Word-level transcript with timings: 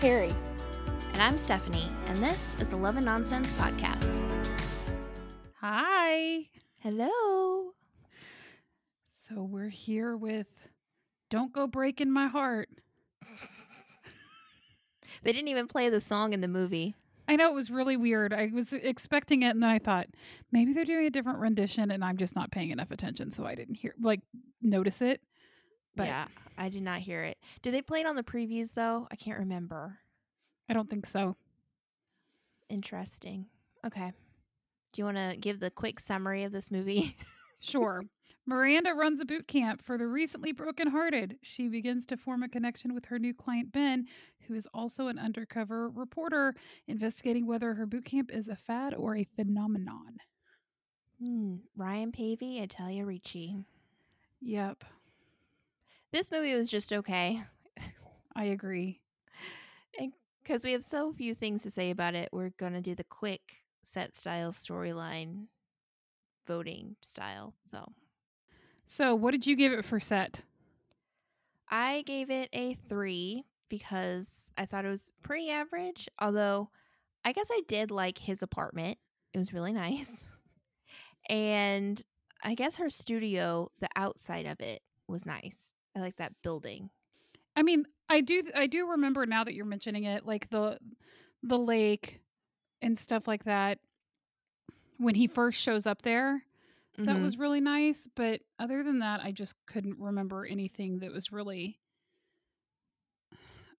Carrie. 0.00 0.34
And 1.12 1.20
I'm 1.20 1.36
Stephanie, 1.36 1.86
and 2.06 2.16
this 2.16 2.56
is 2.58 2.68
the 2.68 2.76
Love 2.76 2.96
and 2.96 3.04
Nonsense 3.04 3.52
Podcast. 3.52 4.02
Hi. 5.60 6.46
Hello. 6.78 7.72
So 9.28 9.42
we're 9.42 9.68
here 9.68 10.16
with 10.16 10.46
Don't 11.28 11.52
Go 11.52 11.66
Breaking 11.66 12.10
My 12.10 12.28
Heart. 12.28 12.70
They 15.22 15.32
didn't 15.32 15.48
even 15.48 15.68
play 15.68 15.90
the 15.90 16.00
song 16.00 16.32
in 16.32 16.40
the 16.40 16.48
movie. 16.48 16.94
I 17.28 17.36
know 17.36 17.50
it 17.50 17.54
was 17.54 17.70
really 17.70 17.98
weird. 17.98 18.32
I 18.32 18.48
was 18.54 18.72
expecting 18.72 19.42
it 19.42 19.50
and 19.50 19.62
then 19.62 19.68
I 19.68 19.78
thought 19.78 20.06
maybe 20.50 20.72
they're 20.72 20.86
doing 20.86 21.04
a 21.04 21.10
different 21.10 21.40
rendition 21.40 21.90
and 21.90 22.02
I'm 22.02 22.16
just 22.16 22.34
not 22.34 22.50
paying 22.50 22.70
enough 22.70 22.90
attention 22.90 23.30
so 23.30 23.44
I 23.44 23.54
didn't 23.54 23.74
hear 23.74 23.94
like 24.00 24.20
notice 24.62 25.02
it. 25.02 25.20
But 26.00 26.08
yeah, 26.08 26.26
I 26.56 26.68
did 26.68 26.82
not 26.82 27.00
hear 27.00 27.22
it. 27.24 27.38
Did 27.62 27.74
they 27.74 27.82
play 27.82 28.00
it 28.00 28.06
on 28.06 28.16
the 28.16 28.22
previews 28.22 28.72
though? 28.74 29.06
I 29.10 29.16
can't 29.16 29.38
remember. 29.38 29.98
I 30.68 30.72
don't 30.72 30.88
think 30.88 31.06
so. 31.06 31.36
Interesting. 32.68 33.46
Okay. 33.84 34.12
Do 34.92 35.00
you 35.00 35.04
want 35.04 35.16
to 35.18 35.36
give 35.38 35.60
the 35.60 35.70
quick 35.70 36.00
summary 36.00 36.44
of 36.44 36.52
this 36.52 36.70
movie? 36.70 37.16
Sure. 37.62 38.02
Miranda 38.46 38.94
runs 38.94 39.20
a 39.20 39.26
boot 39.26 39.46
camp 39.46 39.82
for 39.84 39.98
the 39.98 40.06
recently 40.06 40.50
brokenhearted. 40.50 41.36
She 41.42 41.68
begins 41.68 42.06
to 42.06 42.16
form 42.16 42.42
a 42.42 42.48
connection 42.48 42.94
with 42.94 43.04
her 43.04 43.18
new 43.18 43.34
client, 43.34 43.70
Ben, 43.70 44.06
who 44.48 44.54
is 44.54 44.66
also 44.72 45.08
an 45.08 45.18
undercover 45.18 45.90
reporter 45.90 46.54
investigating 46.88 47.46
whether 47.46 47.74
her 47.74 47.84
boot 47.84 48.06
camp 48.06 48.30
is 48.32 48.48
a 48.48 48.56
fad 48.56 48.94
or 48.94 49.14
a 49.14 49.24
phenomenon. 49.36 50.16
hmm. 51.22 51.56
Ryan 51.76 52.12
Paevey, 52.12 52.62
Italia 52.62 53.04
Ricci. 53.04 53.56
Yep, 54.40 54.82
This 56.12 56.30
movie 56.30 56.54
was 56.54 56.68
just 56.68 56.92
okay. 56.92 57.42
I 58.34 58.44
agree. 58.44 59.00
Because 60.42 60.64
we 60.64 60.72
have 60.72 60.82
so 60.82 61.12
few 61.12 61.34
things 61.34 61.62
to 61.62 61.70
say 61.70 61.90
about 61.90 62.14
it, 62.14 62.28
we're 62.32 62.50
going 62.50 62.72
to 62.72 62.80
do 62.80 62.94
the 62.94 63.04
quick 63.04 63.58
set 63.84 64.16
style 64.16 64.52
storyline 64.52 65.46
voting 66.46 66.96
style. 67.02 67.54
So 67.70 67.92
So, 68.86 69.14
what 69.14 69.30
did 69.30 69.46
you 69.46 69.56
give 69.56 69.72
it 69.72 69.84
for 69.84 70.00
set? 70.00 70.42
I 71.68 72.02
gave 72.02 72.30
it 72.30 72.48
a 72.52 72.74
three 72.74 73.44
because 73.68 74.26
I 74.56 74.66
thought 74.66 74.84
it 74.84 74.88
was 74.90 75.12
pretty 75.22 75.50
average. 75.50 76.08
Although 76.18 76.70
I 77.24 77.32
guess 77.32 77.48
I 77.50 77.62
did 77.68 77.90
like 77.90 78.18
his 78.18 78.42
apartment, 78.42 78.98
it 79.32 79.38
was 79.38 79.52
really 79.52 79.72
nice. 79.74 80.24
And 81.28 82.02
I 82.42 82.54
guess 82.54 82.76
her 82.76 82.90
studio, 82.90 83.70
the 83.80 83.88
outside 83.96 84.46
of 84.46 84.60
it 84.60 84.82
was 85.06 85.26
nice. 85.26 85.69
I 86.00 86.04
like 86.04 86.16
that 86.16 86.32
building. 86.42 86.90
I 87.54 87.62
mean, 87.62 87.84
I 88.08 88.22
do 88.22 88.42
I 88.54 88.66
do 88.66 88.90
remember 88.90 89.26
now 89.26 89.44
that 89.44 89.54
you're 89.54 89.66
mentioning 89.66 90.04
it, 90.04 90.24
like 90.26 90.48
the 90.50 90.78
the 91.42 91.58
lake 91.58 92.20
and 92.82 92.98
stuff 92.98 93.28
like 93.28 93.44
that. 93.44 93.78
When 94.98 95.14
he 95.14 95.26
first 95.26 95.60
shows 95.60 95.86
up 95.86 96.02
there, 96.02 96.42
that 96.98 97.16
Mhm. 97.16 97.22
was 97.22 97.38
really 97.38 97.60
nice. 97.60 98.08
But 98.14 98.40
other 98.58 98.82
than 98.82 98.98
that, 99.00 99.20
I 99.22 99.32
just 99.32 99.54
couldn't 99.66 99.98
remember 99.98 100.44
anything 100.44 100.98
that 101.00 101.12
was 101.12 101.32
really 101.32 101.78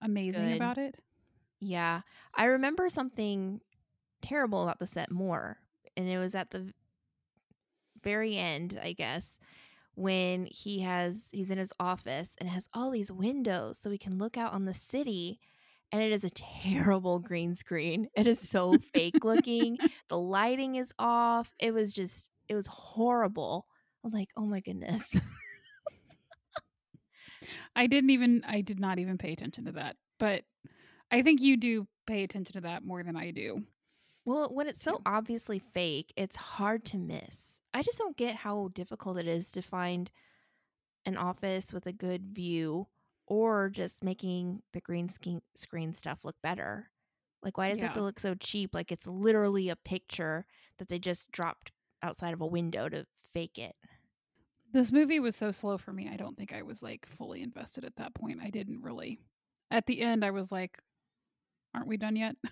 amazing 0.00 0.48
Good. 0.48 0.56
about 0.56 0.78
it. 0.78 0.98
Yeah. 1.60 2.02
I 2.34 2.44
remember 2.46 2.88
something 2.88 3.60
terrible 4.20 4.62
about 4.62 4.78
the 4.80 4.86
set 4.86 5.10
more. 5.10 5.58
And 5.96 6.08
it 6.08 6.18
was 6.18 6.34
at 6.34 6.50
the 6.50 6.72
very 8.02 8.36
end, 8.36 8.80
I 8.82 8.92
guess, 8.92 9.38
when 9.94 10.46
he 10.50 10.80
has 10.80 11.24
he's 11.32 11.50
in 11.50 11.58
his 11.58 11.72
office 11.78 12.34
and 12.38 12.48
has 12.48 12.68
all 12.72 12.90
these 12.90 13.12
windows 13.12 13.78
so 13.80 13.90
he 13.90 13.98
can 13.98 14.18
look 14.18 14.36
out 14.36 14.52
on 14.52 14.64
the 14.64 14.74
city. 14.74 15.38
And 15.90 16.02
it 16.02 16.12
is 16.12 16.24
a 16.24 16.30
terrible 16.64 17.18
green 17.18 17.54
screen. 17.54 18.08
It 18.16 18.26
is 18.26 18.40
so 18.40 18.76
fake 18.94 19.24
looking. 19.24 19.78
The 20.08 20.18
lighting 20.18 20.74
is 20.74 20.92
off. 20.98 21.54
It 21.58 21.72
was 21.72 21.92
just 21.92 22.30
it 22.48 22.54
was 22.54 22.66
horrible. 22.66 23.66
I'm 24.04 24.10
like, 24.10 24.28
oh 24.36 24.44
my 24.44 24.60
goodness. 24.60 25.04
I 27.74 27.86
didn't 27.86 28.10
even 28.10 28.42
I 28.46 28.60
did 28.60 28.78
not 28.78 28.98
even 28.98 29.18
pay 29.18 29.32
attention 29.32 29.64
to 29.66 29.72
that. 29.72 29.96
But 30.18 30.44
I 31.10 31.22
think 31.22 31.40
you 31.40 31.56
do 31.56 31.86
pay 32.06 32.22
attention 32.22 32.54
to 32.54 32.60
that 32.62 32.84
more 32.84 33.02
than 33.02 33.16
I 33.16 33.30
do. 33.30 33.62
Well, 34.24 34.54
when 34.54 34.66
it's 34.68 34.82
so 34.82 35.00
obviously 35.04 35.58
fake, 35.58 36.12
it's 36.16 36.36
hard 36.36 36.84
to 36.86 36.98
miss. 36.98 37.51
I 37.74 37.82
just 37.82 37.98
don't 37.98 38.16
get 38.16 38.36
how 38.36 38.70
difficult 38.74 39.18
it 39.18 39.26
is 39.26 39.50
to 39.52 39.62
find 39.62 40.10
an 41.06 41.16
office 41.16 41.72
with 41.72 41.86
a 41.86 41.92
good 41.92 42.34
view 42.34 42.86
or 43.26 43.70
just 43.70 44.04
making 44.04 44.62
the 44.72 44.80
green 44.80 45.10
screen 45.54 45.94
stuff 45.94 46.24
look 46.24 46.36
better. 46.42 46.90
Like 47.42 47.58
why 47.58 47.70
does 47.70 47.78
it 47.78 47.82
have 47.82 47.94
to 47.94 48.02
look 48.02 48.20
so 48.20 48.34
cheap? 48.34 48.74
Like 48.74 48.92
it's 48.92 49.06
literally 49.06 49.68
a 49.68 49.76
picture 49.76 50.46
that 50.78 50.88
they 50.88 50.98
just 50.98 51.30
dropped 51.32 51.72
outside 52.02 52.34
of 52.34 52.40
a 52.40 52.46
window 52.46 52.88
to 52.88 53.06
fake 53.32 53.58
it. 53.58 53.74
This 54.72 54.92
movie 54.92 55.20
was 55.20 55.36
so 55.36 55.50
slow 55.50 55.76
for 55.76 55.92
me. 55.92 56.08
I 56.10 56.16
don't 56.16 56.36
think 56.36 56.52
I 56.52 56.62
was 56.62 56.82
like 56.82 57.06
fully 57.06 57.42
invested 57.42 57.84
at 57.84 57.96
that 57.96 58.14
point. 58.14 58.40
I 58.42 58.50
didn't 58.50 58.82
really. 58.82 59.18
At 59.70 59.86
the 59.86 60.00
end, 60.00 60.24
I 60.24 60.30
was 60.30 60.52
like, 60.52 60.78
aren't 61.74 61.88
we 61.88 61.96
done 61.96 62.16
yet? 62.16 62.36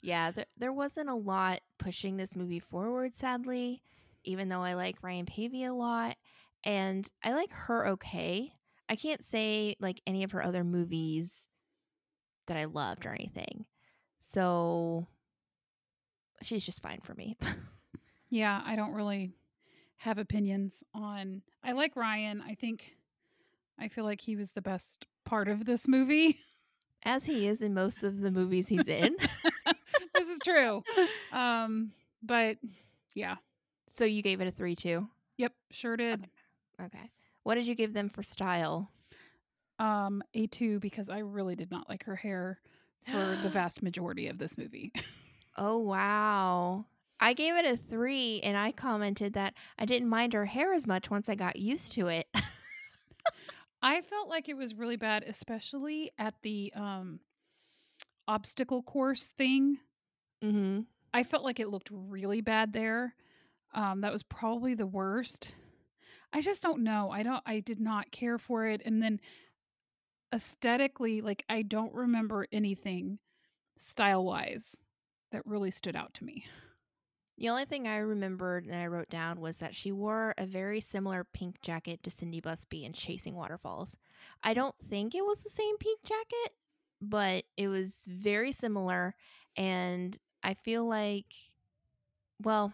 yeah, 0.00 0.30
there, 0.30 0.46
there 0.56 0.72
wasn't 0.72 1.08
a 1.08 1.14
lot 1.14 1.60
pushing 1.78 2.16
this 2.16 2.36
movie 2.36 2.60
forward, 2.60 3.14
sadly, 3.14 3.82
even 4.24 4.48
though 4.48 4.62
I 4.62 4.74
like 4.74 5.02
Ryan 5.02 5.26
Paevey 5.26 5.66
a 5.66 5.72
lot. 5.72 6.16
And 6.64 7.08
I 7.22 7.32
like 7.32 7.52
her 7.52 7.86
okay. 7.88 8.52
I 8.88 8.96
can't 8.96 9.24
say 9.24 9.76
like 9.80 10.00
any 10.06 10.24
of 10.24 10.32
her 10.32 10.42
other 10.42 10.64
movies 10.64 11.42
that 12.46 12.56
I 12.56 12.64
loved 12.64 13.06
or 13.06 13.10
anything. 13.12 13.66
So 14.18 15.06
she's 16.42 16.64
just 16.64 16.82
fine 16.82 17.00
for 17.02 17.14
me. 17.14 17.36
yeah, 18.30 18.62
I 18.64 18.76
don't 18.76 18.92
really 18.92 19.32
have 19.98 20.18
opinions 20.18 20.82
on. 20.94 21.42
I 21.64 21.72
like 21.72 21.96
Ryan. 21.96 22.42
I 22.46 22.54
think, 22.54 22.94
I 23.78 23.88
feel 23.88 24.04
like 24.04 24.20
he 24.20 24.36
was 24.36 24.50
the 24.50 24.62
best 24.62 25.06
part 25.24 25.48
of 25.48 25.64
this 25.64 25.88
movie. 25.88 26.40
As 27.04 27.24
he 27.24 27.46
is 27.46 27.62
in 27.62 27.72
most 27.72 28.02
of 28.02 28.20
the 28.20 28.32
movies 28.32 28.66
he's 28.68 28.88
in. 28.88 29.16
true. 30.46 30.82
Um, 31.32 31.92
but 32.22 32.56
yeah, 33.14 33.36
so 33.94 34.04
you 34.04 34.22
gave 34.22 34.40
it 34.40 34.48
a 34.48 34.50
three 34.50 34.74
two. 34.76 35.06
yep, 35.36 35.52
sure 35.70 35.96
did. 35.96 36.26
Okay. 36.80 37.10
What 37.42 37.56
did 37.56 37.66
you 37.66 37.74
give 37.74 37.92
them 37.92 38.08
for 38.08 38.22
style? 38.22 38.90
Um, 39.78 40.22
a 40.34 40.46
two 40.46 40.80
because 40.80 41.08
I 41.10 41.18
really 41.18 41.54
did 41.56 41.70
not 41.70 41.88
like 41.88 42.04
her 42.04 42.16
hair 42.16 42.60
for 43.04 43.36
the 43.42 43.48
vast 43.52 43.82
majority 43.82 44.28
of 44.28 44.38
this 44.38 44.56
movie. 44.58 44.92
Oh, 45.58 45.78
wow. 45.78 46.84
I 47.18 47.32
gave 47.32 47.54
it 47.54 47.64
a 47.64 47.78
three 47.78 48.40
and 48.42 48.58
I 48.58 48.72
commented 48.72 49.32
that 49.32 49.54
I 49.78 49.86
didn't 49.86 50.08
mind 50.10 50.34
her 50.34 50.44
hair 50.44 50.74
as 50.74 50.86
much 50.86 51.10
once 51.10 51.30
I 51.30 51.34
got 51.34 51.56
used 51.56 51.92
to 51.92 52.08
it. 52.08 52.26
I 53.82 54.02
felt 54.02 54.28
like 54.28 54.50
it 54.50 54.56
was 54.56 54.74
really 54.74 54.96
bad, 54.96 55.24
especially 55.26 56.10
at 56.18 56.34
the 56.42 56.70
um 56.76 57.20
obstacle 58.28 58.82
course 58.82 59.26
thing. 59.38 59.78
Mm-hmm. 60.42 60.80
I 61.12 61.22
felt 61.22 61.44
like 61.44 61.60
it 61.60 61.68
looked 61.68 61.90
really 61.90 62.40
bad 62.40 62.72
there. 62.72 63.14
Um, 63.74 64.00
that 64.02 64.12
was 64.12 64.22
probably 64.22 64.74
the 64.74 64.86
worst. 64.86 65.52
I 66.32 66.40
just 66.40 66.62
don't 66.62 66.82
know. 66.82 67.10
I 67.10 67.22
don't. 67.22 67.42
I 67.46 67.60
did 67.60 67.80
not 67.80 68.10
care 68.10 68.38
for 68.38 68.66
it. 68.66 68.82
And 68.84 69.02
then 69.02 69.20
aesthetically, 70.34 71.20
like 71.20 71.44
I 71.48 71.62
don't 71.62 71.94
remember 71.94 72.46
anything 72.52 73.18
style 73.78 74.24
wise 74.24 74.76
that 75.32 75.46
really 75.46 75.70
stood 75.70 75.96
out 75.96 76.14
to 76.14 76.24
me. 76.24 76.44
The 77.38 77.50
only 77.50 77.66
thing 77.66 77.86
I 77.86 77.98
remembered 77.98 78.64
and 78.64 78.74
I 78.74 78.86
wrote 78.86 79.10
down 79.10 79.40
was 79.40 79.58
that 79.58 79.74
she 79.74 79.92
wore 79.92 80.34
a 80.38 80.46
very 80.46 80.80
similar 80.80 81.24
pink 81.24 81.60
jacket 81.60 82.02
to 82.02 82.10
Cindy 82.10 82.40
Busby 82.40 82.84
in 82.84 82.94
Chasing 82.94 83.34
Waterfalls. 83.34 83.94
I 84.42 84.54
don't 84.54 84.76
think 84.88 85.14
it 85.14 85.24
was 85.24 85.38
the 85.38 85.50
same 85.50 85.76
pink 85.76 86.00
jacket, 86.02 86.52
but 87.02 87.44
it 87.58 87.68
was 87.68 88.00
very 88.08 88.52
similar. 88.52 89.14
And 89.54 90.16
I 90.46 90.54
feel 90.54 90.86
like, 90.86 91.26
well, 92.40 92.72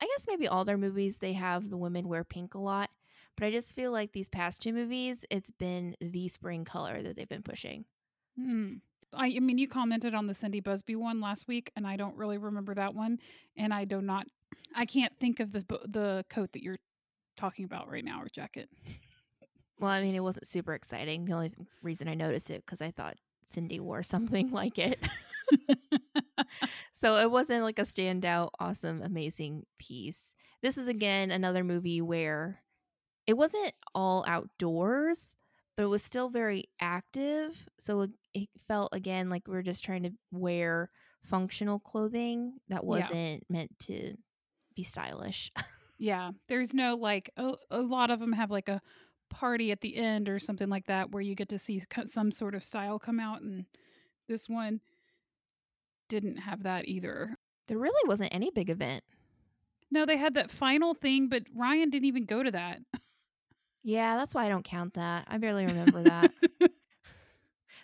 I 0.00 0.06
guess 0.06 0.24
maybe 0.26 0.48
all 0.48 0.64
their 0.64 0.78
movies, 0.78 1.18
they 1.18 1.34
have 1.34 1.68
the 1.68 1.76
women 1.76 2.08
wear 2.08 2.24
pink 2.24 2.54
a 2.54 2.58
lot. 2.58 2.88
But 3.36 3.44
I 3.46 3.50
just 3.50 3.74
feel 3.74 3.92
like 3.92 4.12
these 4.12 4.30
past 4.30 4.62
two 4.62 4.72
movies, 4.72 5.22
it's 5.30 5.50
been 5.50 5.96
the 6.00 6.28
spring 6.28 6.64
color 6.64 7.02
that 7.02 7.14
they've 7.14 7.28
been 7.28 7.42
pushing. 7.42 7.84
Hmm. 8.40 8.76
I, 9.12 9.26
I 9.36 9.40
mean, 9.40 9.58
you 9.58 9.68
commented 9.68 10.14
on 10.14 10.28
the 10.28 10.34
Cindy 10.34 10.60
Busby 10.60 10.96
one 10.96 11.20
last 11.20 11.46
week, 11.46 11.70
and 11.76 11.86
I 11.86 11.96
don't 11.96 12.16
really 12.16 12.38
remember 12.38 12.74
that 12.74 12.94
one. 12.94 13.18
And 13.54 13.74
I 13.74 13.84
do 13.84 14.00
not, 14.00 14.26
I 14.74 14.86
can't 14.86 15.12
think 15.20 15.40
of 15.40 15.52
the 15.52 15.64
the 15.86 16.24
coat 16.30 16.52
that 16.52 16.62
you're 16.62 16.78
talking 17.36 17.66
about 17.66 17.90
right 17.90 18.04
now 18.04 18.22
or 18.22 18.28
jacket. 18.28 18.70
Well, 19.78 19.90
I 19.90 20.00
mean, 20.00 20.14
it 20.14 20.22
wasn't 20.22 20.48
super 20.48 20.72
exciting. 20.72 21.26
The 21.26 21.32
only 21.32 21.52
reason 21.82 22.08
I 22.08 22.14
noticed 22.14 22.48
it 22.48 22.64
because 22.64 22.80
I 22.80 22.92
thought 22.92 23.16
Cindy 23.52 23.78
wore 23.78 24.02
something 24.02 24.50
like 24.52 24.78
it. 24.78 24.98
so 26.92 27.16
it 27.18 27.30
wasn't 27.30 27.62
like 27.62 27.78
a 27.78 27.82
standout, 27.82 28.50
awesome, 28.58 29.02
amazing 29.02 29.64
piece. 29.78 30.20
This 30.62 30.78
is 30.78 30.88
again 30.88 31.30
another 31.30 31.64
movie 31.64 32.00
where 32.00 32.62
it 33.26 33.34
wasn't 33.34 33.72
all 33.94 34.24
outdoors, 34.26 35.34
but 35.76 35.84
it 35.84 35.88
was 35.88 36.02
still 36.02 36.28
very 36.30 36.64
active. 36.80 37.68
So 37.78 38.02
it, 38.02 38.10
it 38.32 38.48
felt 38.66 38.94
again 38.94 39.28
like 39.30 39.46
we 39.46 39.54
were 39.54 39.62
just 39.62 39.84
trying 39.84 40.04
to 40.04 40.12
wear 40.30 40.90
functional 41.22 41.78
clothing 41.78 42.54
that 42.68 42.84
wasn't 42.84 43.44
meant 43.48 43.78
to 43.80 44.14
be 44.74 44.82
stylish. 44.82 45.52
Yeah, 45.98 46.32
there's 46.48 46.74
no 46.74 46.96
like 46.96 47.30
a, 47.36 47.52
a 47.70 47.80
lot 47.80 48.10
of 48.10 48.20
them 48.20 48.32
have 48.32 48.50
like 48.50 48.68
a 48.68 48.82
party 49.30 49.72
at 49.72 49.80
the 49.80 49.96
end 49.96 50.28
or 50.28 50.38
something 50.38 50.68
like 50.68 50.86
that 50.86 51.12
where 51.12 51.22
you 51.22 51.34
get 51.34 51.48
to 51.50 51.58
see 51.58 51.82
some 52.06 52.30
sort 52.30 52.54
of 52.54 52.64
style 52.64 52.98
come 52.98 53.20
out, 53.20 53.42
and 53.42 53.64
this 54.28 54.48
one 54.48 54.80
didn't 56.08 56.36
have 56.38 56.62
that 56.64 56.86
either. 56.88 57.36
there 57.68 57.78
really 57.78 58.08
wasn't 58.08 58.34
any 58.34 58.50
big 58.50 58.70
event. 58.70 59.02
No, 59.90 60.04
they 60.06 60.16
had 60.16 60.34
that 60.34 60.50
final 60.50 60.94
thing, 60.94 61.28
but 61.28 61.42
Ryan 61.54 61.90
didn't 61.90 62.06
even 62.06 62.24
go 62.24 62.42
to 62.42 62.50
that. 62.50 62.80
Yeah, 63.82 64.16
that's 64.16 64.34
why 64.34 64.46
I 64.46 64.48
don't 64.48 64.64
count 64.64 64.94
that. 64.94 65.26
I 65.28 65.38
barely 65.38 65.66
remember 65.66 66.02
that. 66.04 66.32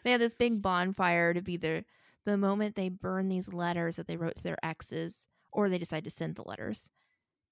They 0.02 0.12
had 0.12 0.20
this 0.20 0.34
big 0.34 0.62
bonfire 0.62 1.34
to 1.34 1.43
be 1.43 1.56
the 1.56 1.84
the 2.25 2.37
moment 2.37 2.75
they 2.75 2.88
burn 2.88 3.28
these 3.28 3.52
letters 3.52 3.96
that 3.96 4.06
they 4.06 4.17
wrote 4.17 4.37
to 4.37 4.43
their 4.43 4.58
exes, 4.62 5.26
or 5.52 5.69
they 5.69 5.78
decide 5.78 6.05
to 6.05 6.11
send 6.11 6.37
the 6.37 6.43
letters, 6.43 6.88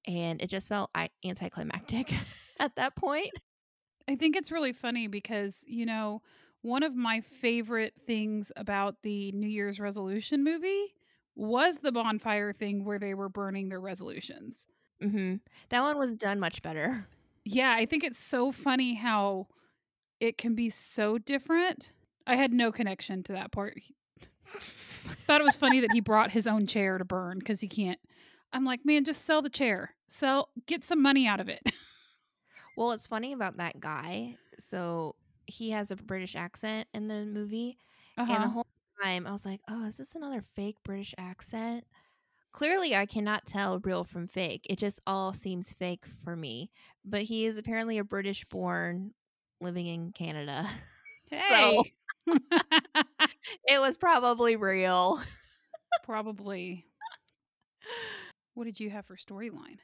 and 0.06 0.40
it 0.40 0.48
just 0.48 0.68
felt 0.68 0.90
I- 0.94 1.10
anticlimactic 1.24 2.12
at 2.60 2.74
that 2.76 2.94
point. 2.96 3.30
I 4.08 4.16
think 4.16 4.36
it's 4.36 4.50
really 4.52 4.72
funny 4.72 5.06
because, 5.08 5.62
you 5.66 5.84
know, 5.84 6.22
one 6.68 6.82
of 6.82 6.94
my 6.94 7.20
favorite 7.20 7.94
things 8.06 8.52
about 8.56 8.96
the 9.02 9.32
New 9.32 9.48
Year's 9.48 9.80
resolution 9.80 10.44
movie 10.44 10.94
was 11.34 11.78
the 11.78 11.92
bonfire 11.92 12.52
thing 12.52 12.84
where 12.84 12.98
they 12.98 13.14
were 13.14 13.28
burning 13.28 13.68
their 13.68 13.80
resolutions. 13.80 14.66
hmm 15.00 15.36
That 15.70 15.82
one 15.82 15.98
was 15.98 16.16
done 16.16 16.40
much 16.40 16.62
better. 16.62 17.06
Yeah, 17.50 17.72
I 17.72 17.86
think 17.86 18.04
it's 18.04 18.18
so 18.18 18.52
funny 18.52 18.92
how 18.92 19.46
it 20.20 20.36
can 20.36 20.54
be 20.54 20.68
so 20.68 21.16
different. 21.16 21.92
I 22.26 22.36
had 22.36 22.52
no 22.52 22.70
connection 22.70 23.22
to 23.22 23.32
that 23.32 23.52
part. 23.52 23.80
Thought 25.26 25.40
it 25.40 25.44
was 25.44 25.56
funny 25.56 25.80
that 25.80 25.92
he 25.92 26.00
brought 26.00 26.30
his 26.30 26.46
own 26.46 26.66
chair 26.66 26.98
to 26.98 27.06
burn 27.06 27.38
because 27.38 27.60
he 27.60 27.68
can't. 27.68 27.98
I'm 28.52 28.66
like, 28.66 28.84
man, 28.84 29.04
just 29.04 29.24
sell 29.24 29.40
the 29.40 29.48
chair. 29.48 29.94
Sell, 30.08 30.50
get 30.66 30.84
some 30.84 31.00
money 31.00 31.26
out 31.26 31.40
of 31.40 31.48
it. 31.48 31.62
Well, 32.76 32.92
it's 32.92 33.06
funny 33.06 33.32
about 33.32 33.56
that 33.56 33.80
guy. 33.80 34.36
So 34.68 35.16
he 35.48 35.70
has 35.72 35.90
a 35.90 35.96
British 35.96 36.36
accent 36.36 36.88
in 36.94 37.08
the 37.08 37.26
movie, 37.26 37.78
and 38.28 38.44
the 38.44 38.48
Uh-huh. 38.48 38.50
whole 38.50 38.66
time 39.02 39.26
I 39.26 39.32
was 39.32 39.44
like, 39.46 39.60
"Oh, 39.68 39.86
is 39.86 39.98
this 39.98 40.14
another 40.16 40.42
fake 40.56 40.76
British 40.84 41.14
accent?" 41.18 41.86
Clearly, 42.52 42.96
I 42.96 43.06
cannot 43.06 43.46
tell 43.46 43.80
real 43.80 44.04
from 44.04 44.28
fake. 44.28 44.66
It 44.70 44.78
just 44.78 45.00
all 45.06 45.32
seems 45.34 45.72
fake 45.74 46.06
for 46.06 46.36
me. 46.36 46.70
But 47.04 47.22
he 47.24 47.46
is 47.46 47.58
apparently 47.58 47.98
a 47.98 48.04
British 48.04 48.44
born 48.46 49.14
living 49.60 49.86
in 49.86 50.12
Canada. 50.12 50.68
So 51.48 51.84
it 53.64 53.80
was 53.80 53.96
probably 53.98 54.56
real. 54.56 55.20
Probably. 56.02 56.86
What 58.54 58.64
did 58.64 58.80
you 58.80 58.90
have 58.90 59.06
for 59.06 59.16
storyline? 59.16 59.80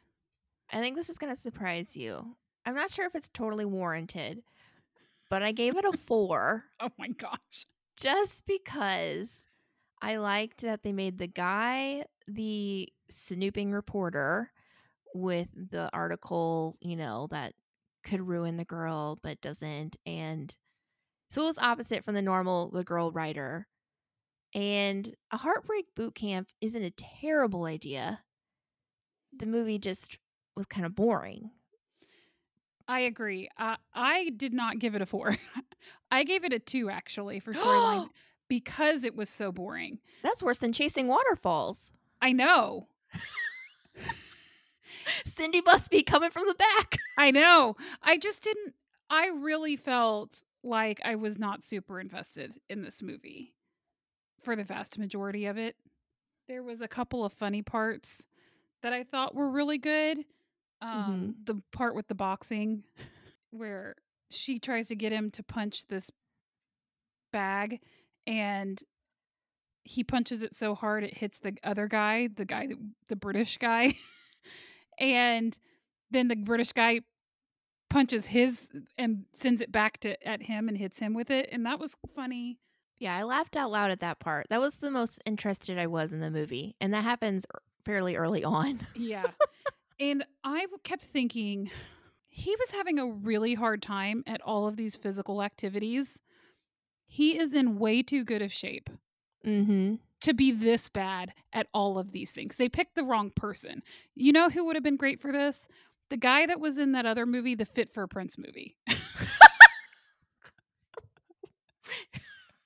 I 0.70 0.80
think 0.80 0.96
this 0.96 1.08
is 1.10 1.18
going 1.18 1.34
to 1.34 1.40
surprise 1.40 1.96
you. 1.96 2.36
I'm 2.66 2.74
not 2.74 2.90
sure 2.90 3.06
if 3.06 3.14
it's 3.14 3.28
totally 3.28 3.64
warranted, 3.64 4.42
but 5.30 5.42
I 5.42 5.52
gave 5.52 5.76
it 5.76 5.84
a 5.84 5.96
four 5.96 6.64
Oh 6.80 6.90
my 6.98 7.08
gosh. 7.08 7.66
just 7.96 8.46
because 8.46 9.46
I 10.02 10.16
liked 10.16 10.62
that 10.62 10.82
they 10.82 10.92
made 10.92 11.18
the 11.18 11.26
guy 11.26 12.04
the 12.28 12.88
snooping 13.10 13.72
reporter 13.72 14.52
with 15.14 15.48
the 15.54 15.90
article, 15.92 16.76
you 16.80 16.96
know, 16.96 17.28
that 17.30 17.54
could 18.04 18.20
ruin 18.26 18.56
the 18.56 18.64
girl 18.64 19.18
but 19.22 19.40
doesn't. 19.40 19.96
And 20.06 20.54
so 21.30 21.42
it 21.42 21.46
was 21.46 21.58
opposite 21.58 22.04
from 22.04 22.14
the 22.14 22.22
normal 22.22 22.70
the 22.70 22.84
girl 22.84 23.12
writer. 23.12 23.68
And 24.54 25.14
a 25.32 25.36
heartbreak 25.36 25.94
boot 25.96 26.14
camp 26.14 26.48
isn't 26.60 26.82
a 26.82 26.90
terrible 26.92 27.64
idea. 27.64 28.24
The 29.34 29.44
movie 29.46 29.78
just 29.78 30.18
was 30.56 30.64
kind 30.66 30.86
of 30.86 30.94
boring. 30.94 31.50
I 32.86 33.00
agree. 33.00 33.48
Uh, 33.58 33.76
I 33.94 34.30
did 34.36 34.52
not 34.52 34.78
give 34.78 34.94
it 34.94 35.02
a 35.02 35.06
four. 35.06 35.36
I 36.10 36.24
gave 36.24 36.44
it 36.44 36.52
a 36.52 36.58
two 36.58 36.90
actually 36.90 37.40
for 37.40 37.54
storyline 37.54 38.08
because 38.48 39.04
it 39.04 39.16
was 39.16 39.28
so 39.28 39.52
boring. 39.52 39.98
That's 40.22 40.42
worse 40.42 40.58
than 40.58 40.72
chasing 40.72 41.08
waterfalls. 41.08 41.92
I 42.20 42.32
know. 42.32 42.88
Cindy 45.24 45.60
Busby 45.60 46.02
coming 46.02 46.30
from 46.30 46.44
the 46.46 46.54
back. 46.54 46.96
I 47.18 47.30
know. 47.30 47.76
I 48.02 48.18
just 48.18 48.42
didn't. 48.42 48.74
I 49.10 49.28
really 49.28 49.76
felt 49.76 50.42
like 50.62 51.00
I 51.04 51.16
was 51.16 51.38
not 51.38 51.62
super 51.62 52.00
invested 52.00 52.58
in 52.68 52.82
this 52.82 53.02
movie 53.02 53.54
for 54.42 54.56
the 54.56 54.64
vast 54.64 54.98
majority 54.98 55.46
of 55.46 55.58
it. 55.58 55.76
There 56.48 56.62
was 56.62 56.80
a 56.80 56.88
couple 56.88 57.24
of 57.24 57.32
funny 57.32 57.62
parts 57.62 58.24
that 58.82 58.92
I 58.92 59.04
thought 59.04 59.34
were 59.34 59.48
really 59.48 59.78
good. 59.78 60.24
Um, 60.84 61.34
The 61.44 61.60
part 61.72 61.94
with 61.94 62.08
the 62.08 62.14
boxing, 62.14 62.84
where 63.50 63.94
she 64.30 64.58
tries 64.58 64.88
to 64.88 64.96
get 64.96 65.12
him 65.12 65.30
to 65.32 65.42
punch 65.42 65.86
this 65.86 66.10
bag, 67.32 67.80
and 68.26 68.82
he 69.84 70.02
punches 70.04 70.42
it 70.42 70.54
so 70.54 70.74
hard 70.74 71.04
it 71.04 71.16
hits 71.16 71.38
the 71.38 71.54
other 71.62 71.86
guy, 71.88 72.28
the 72.34 72.44
guy, 72.44 72.68
the 73.08 73.16
British 73.16 73.58
guy, 73.58 73.94
and 74.98 75.58
then 76.10 76.28
the 76.28 76.36
British 76.36 76.72
guy 76.72 77.00
punches 77.90 78.26
his 78.26 78.66
and 78.98 79.24
sends 79.32 79.60
it 79.60 79.70
back 79.70 79.98
to 80.00 80.26
at 80.26 80.42
him 80.42 80.68
and 80.68 80.76
hits 80.78 80.98
him 80.98 81.14
with 81.14 81.30
it, 81.30 81.48
and 81.52 81.64
that 81.66 81.78
was 81.78 81.94
funny. 82.14 82.58
Yeah, 82.98 83.16
I 83.16 83.24
laughed 83.24 83.56
out 83.56 83.70
loud 83.72 83.90
at 83.90 84.00
that 84.00 84.20
part. 84.20 84.46
That 84.50 84.60
was 84.60 84.76
the 84.76 84.90
most 84.90 85.20
interested 85.26 85.78
I 85.78 85.88
was 85.88 86.12
in 86.12 86.20
the 86.20 86.30
movie. 86.30 86.76
And 86.80 86.94
that 86.94 87.02
happens 87.02 87.44
er- 87.54 87.60
fairly 87.84 88.14
early 88.16 88.44
on. 88.44 88.80
Yeah. 88.94 89.26
and 90.10 90.24
I 90.42 90.66
kept 90.82 91.04
thinking 91.04 91.70
he 92.28 92.54
was 92.58 92.70
having 92.70 92.98
a 92.98 93.06
really 93.06 93.54
hard 93.54 93.80
time 93.82 94.22
at 94.26 94.40
all 94.42 94.66
of 94.66 94.76
these 94.76 94.96
physical 94.96 95.42
activities. 95.42 96.20
He 97.06 97.38
is 97.38 97.52
in 97.54 97.78
way 97.78 98.02
too 98.02 98.24
good 98.24 98.42
of 98.42 98.52
shape 98.52 98.90
Mm-hmm. 99.46 99.96
to 100.22 100.32
be 100.34 100.52
this 100.52 100.88
bad 100.88 101.34
at 101.52 101.66
all 101.74 101.98
of 101.98 102.12
these 102.12 102.30
things. 102.30 102.56
They 102.56 102.68
picked 102.70 102.94
the 102.94 103.04
wrong 103.04 103.30
person. 103.30 103.82
You 104.14 104.32
know 104.32 104.48
who 104.48 104.64
would 104.64 104.74
have 104.76 104.82
been 104.82 104.96
great 104.96 105.20
for 105.20 105.30
this? 105.30 105.68
The 106.08 106.16
guy 106.16 106.46
that 106.46 106.60
was 106.60 106.78
in 106.78 106.92
that 106.92 107.04
other 107.06 107.26
movie, 107.26 107.54
the 107.54 107.66
Fit 107.66 107.92
for 107.92 108.02
a 108.04 108.08
Prince 108.08 108.38
movie. 108.38 108.76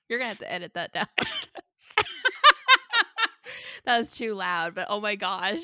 You're 0.07 0.19
gonna 0.19 0.29
have 0.29 0.39
to 0.39 0.51
edit 0.51 0.73
that 0.75 0.93
down. 0.93 1.07
that 3.85 3.97
was 3.97 4.11
too 4.11 4.35
loud, 4.35 4.75
but 4.75 4.87
oh 4.89 4.99
my 5.01 5.15
gosh. 5.15 5.61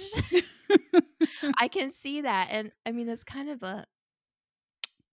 I 1.58 1.68
can 1.68 1.92
see 1.92 2.22
that. 2.22 2.50
And 2.52 2.72
I 2.86 2.92
mean 2.92 3.08
that's 3.08 3.24
kind 3.24 3.50
of 3.50 3.64
a 3.64 3.86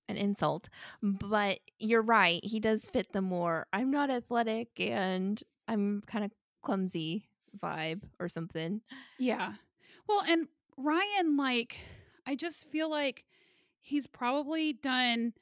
an 0.08 0.16
insult. 0.16 0.68
But 1.02 1.60
you're 1.78 2.02
right. 2.02 2.44
He 2.44 2.60
does 2.60 2.86
fit 2.86 3.12
the 3.12 3.22
more 3.22 3.66
I'm 3.72 3.90
not 3.90 4.10
athletic 4.10 4.68
and 4.78 5.42
I'm 5.68 6.02
kind 6.06 6.24
of 6.24 6.32
clumsy 6.62 7.28
vibe 7.58 8.02
or 8.18 8.28
something. 8.28 8.80
Yeah. 9.18 9.54
Well, 10.08 10.22
and 10.26 10.48
Ryan, 10.76 11.36
like, 11.36 11.76
I 12.26 12.34
just 12.34 12.68
feel 12.70 12.90
like 12.90 13.24
he's 13.80 14.06
probably 14.06 14.72
done 14.72 15.32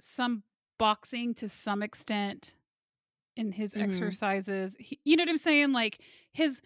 some 0.00 0.42
boxing 0.78 1.34
to 1.34 1.48
some 1.48 1.82
extent 1.82 2.54
in 3.36 3.52
his 3.52 3.74
Mhm. 3.74 3.82
exercises. 3.82 4.76
He, 4.78 5.00
you 5.04 5.16
know 5.16 5.22
what 5.22 5.30
I'm 5.30 5.38
saying? 5.38 5.72
Like 5.72 6.00
his 6.32 6.60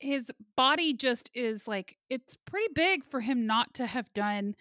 his 0.00 0.30
body 0.56 0.92
just 0.94 1.30
is 1.34 1.68
like 1.68 1.96
it's 2.10 2.36
pretty 2.46 2.68
big 2.74 3.04
for 3.04 3.20
him 3.20 3.46
not 3.46 3.74
to 3.74 3.86
have 3.86 4.12
done 4.14 4.56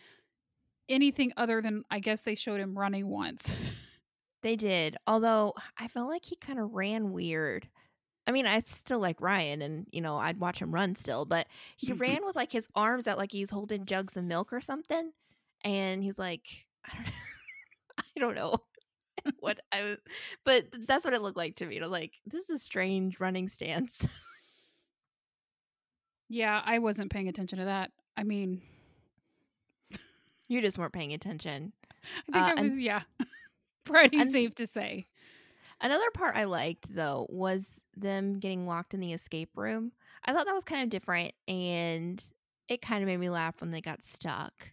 anything 0.89 1.31
other 1.37 1.61
than 1.61 1.83
I 1.89 1.99
guess 1.99 2.21
they 2.21 2.35
showed 2.35 2.59
him 2.59 2.77
running 2.77 3.07
once. 3.07 3.49
They 4.43 4.55
did. 4.55 4.97
Although 5.05 5.53
I 5.77 5.87
felt 5.87 6.09
like 6.09 6.25
he 6.25 6.35
kind 6.35 6.57
of 6.59 6.71
ran 6.73 7.11
weird. 7.11 7.69
I 8.25 8.31
mean, 8.31 8.47
I 8.47 8.59
still 8.61 8.97
like 8.99 9.21
Ryan 9.21 9.61
and, 9.61 9.85
you 9.91 10.01
know, 10.01 10.17
I'd 10.17 10.39
watch 10.39 10.59
him 10.59 10.73
run 10.73 10.95
still, 10.95 11.25
but 11.25 11.45
he 11.77 11.93
ran 11.93 12.25
with 12.25 12.35
like 12.35 12.51
his 12.51 12.67
arms 12.73 13.07
out 13.07 13.19
like 13.19 13.31
he's 13.31 13.51
holding 13.51 13.85
jugs 13.85 14.17
of 14.17 14.23
milk 14.23 14.51
or 14.51 14.59
something. 14.59 15.11
And 15.63 16.01
he's 16.03 16.17
like, 16.17 16.65
I 16.85 16.95
don't 16.95 17.05
know. 17.05 17.11
I 17.99 18.19
don't 18.19 18.35
know 18.35 18.55
what 19.39 19.59
I 19.71 19.83
was, 19.83 19.97
but 20.45 20.65
that's 20.87 21.05
what 21.05 21.13
it 21.13 21.21
looked 21.21 21.37
like 21.37 21.55
to 21.57 21.65
me. 21.65 21.75
And 21.77 21.83
I 21.85 21.87
was 21.87 21.91
like, 21.99 22.13
this 22.25 22.43
is 22.49 22.55
a 22.55 22.59
strange 22.59 23.19
running 23.19 23.47
stance. 23.47 24.05
yeah, 26.29 26.61
I 26.65 26.79
wasn't 26.79 27.11
paying 27.11 27.27
attention 27.27 27.59
to 27.59 27.65
that. 27.65 27.91
I 28.15 28.23
mean, 28.23 28.61
you 30.47 30.61
just 30.61 30.77
weren't 30.77 30.93
paying 30.93 31.13
attention. 31.13 31.73
I 32.29 32.31
think 32.31 32.35
Uh, 32.35 32.39
I 32.39 32.61
was 32.61 32.71
and- 32.73 32.81
yeah. 32.81 33.01
Pretty 33.83 34.19
and- 34.19 34.31
safe 34.31 34.55
to 34.55 34.67
say. 34.67 35.07
Another 35.83 36.11
part 36.13 36.35
I 36.35 36.43
liked 36.43 36.93
though 36.93 37.25
was 37.29 37.71
them 37.97 38.37
getting 38.39 38.67
locked 38.67 38.93
in 38.93 38.99
the 38.99 39.13
escape 39.13 39.49
room. 39.55 39.91
I 40.23 40.31
thought 40.33 40.45
that 40.45 40.53
was 40.53 40.63
kind 40.63 40.83
of 40.83 40.89
different 40.89 41.33
and 41.47 42.23
it 42.67 42.81
kind 42.83 43.01
of 43.01 43.07
made 43.07 43.17
me 43.17 43.29
laugh 43.31 43.59
when 43.59 43.71
they 43.71 43.81
got 43.81 44.03
stuck. 44.03 44.71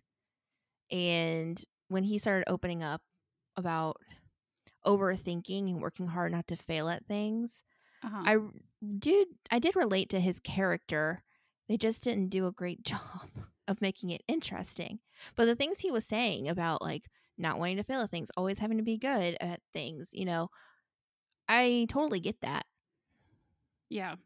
And 0.90 1.62
when 1.88 2.05
he 2.05 2.19
started 2.19 2.45
opening 2.50 2.83
up 2.83 3.00
about 3.57 3.97
overthinking 4.88 5.68
and 5.71 5.83
working 5.83 6.09
hard 6.09 6.33
not 6.33 6.47
to 6.49 6.57
fail 6.57 6.88
at 6.88 7.07
things. 7.07 7.62
Uh-huh. 8.02 8.23
I 8.25 8.37
did 8.99 9.28
I 9.50 9.59
did 9.59 9.76
relate 9.76 10.09
to 10.11 10.21
his 10.21 10.40
character. 10.40 11.23
They 11.68 11.76
just 11.76 12.02
didn't 12.02 12.30
do 12.30 12.47
a 12.47 12.52
great 12.52 12.83
job 12.85 13.28
of 13.68 13.80
making 13.83 14.11
it 14.11 14.23
interesting. 14.28 15.00
But 15.37 15.45
the 15.47 15.57
things 15.57 15.78
he 15.80 15.90
was 15.90 16.04
saying 16.07 16.49
about 16.49 16.83
like 16.83 17.04
not 17.37 17.59
wanting 17.59 17.76
to 17.76 17.85
fail 17.85 18.00
at 18.02 18.11
things, 18.11 18.30
always 18.37 18.59
having 18.59 18.78
to 18.78 18.83
be 18.83 18.97
good 18.99 19.37
at 19.40 19.61
things, 19.75 20.09
you 20.12 20.25
know, 20.25 20.49
I 21.49 21.87
totally 21.90 22.21
get 22.21 22.40
that. 22.42 22.66
yeah. 23.90 24.16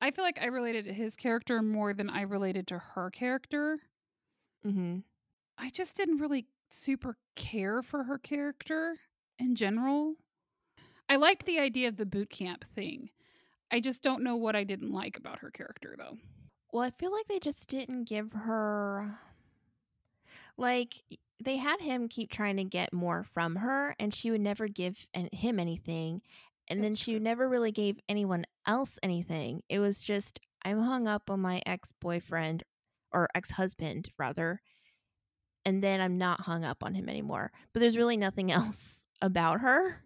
I 0.00 0.12
feel 0.12 0.24
like 0.24 0.38
I 0.40 0.46
related 0.46 0.84
to 0.84 0.92
his 0.92 1.16
character 1.16 1.60
more 1.60 1.92
than 1.92 2.08
I 2.08 2.22
related 2.22 2.68
to 2.68 2.78
her 2.78 3.10
character. 3.10 3.80
Mm-hmm. 4.64 4.98
I 5.58 5.70
just 5.70 5.96
didn't 5.96 6.18
really 6.18 6.46
super 6.70 7.16
care 7.34 7.82
for 7.82 8.04
her 8.04 8.18
character 8.18 8.94
in 9.38 9.54
general. 9.54 10.14
I 11.08 11.16
liked 11.16 11.46
the 11.46 11.58
idea 11.58 11.88
of 11.88 11.96
the 11.96 12.06
boot 12.06 12.30
camp 12.30 12.64
thing. 12.74 13.10
I 13.70 13.80
just 13.80 14.02
don't 14.02 14.22
know 14.22 14.36
what 14.36 14.56
I 14.56 14.64
didn't 14.64 14.92
like 14.92 15.16
about 15.16 15.40
her 15.40 15.50
character 15.50 15.94
though. 15.96 16.16
Well, 16.72 16.82
I 16.82 16.90
feel 16.90 17.12
like 17.12 17.26
they 17.28 17.38
just 17.38 17.68
didn't 17.68 18.04
give 18.04 18.32
her 18.32 19.18
like 20.56 20.94
they 21.42 21.56
had 21.56 21.80
him 21.80 22.08
keep 22.08 22.30
trying 22.30 22.56
to 22.56 22.64
get 22.64 22.92
more 22.92 23.22
from 23.22 23.56
her 23.56 23.94
and 23.98 24.12
she 24.12 24.30
would 24.30 24.40
never 24.40 24.68
give 24.68 25.06
him 25.32 25.58
anything 25.58 26.20
and 26.68 26.82
then 26.82 26.94
she 26.94 27.12
true. 27.12 27.20
never 27.20 27.48
really 27.48 27.72
gave 27.72 27.98
anyone 28.08 28.44
else 28.66 28.98
anything. 29.02 29.62
It 29.68 29.78
was 29.78 30.00
just 30.00 30.40
I'm 30.64 30.80
hung 30.80 31.06
up 31.06 31.30
on 31.30 31.40
my 31.40 31.62
ex-boyfriend 31.64 32.64
or 33.12 33.28
ex-husband 33.34 34.10
rather 34.18 34.60
and 35.64 35.82
then 35.82 36.00
I'm 36.00 36.18
not 36.18 36.42
hung 36.42 36.64
up 36.64 36.82
on 36.82 36.94
him 36.94 37.08
anymore. 37.08 37.52
But 37.72 37.80
there's 37.80 37.96
really 37.96 38.16
nothing 38.16 38.50
else 38.52 39.04
about 39.20 39.60
her. 39.60 40.02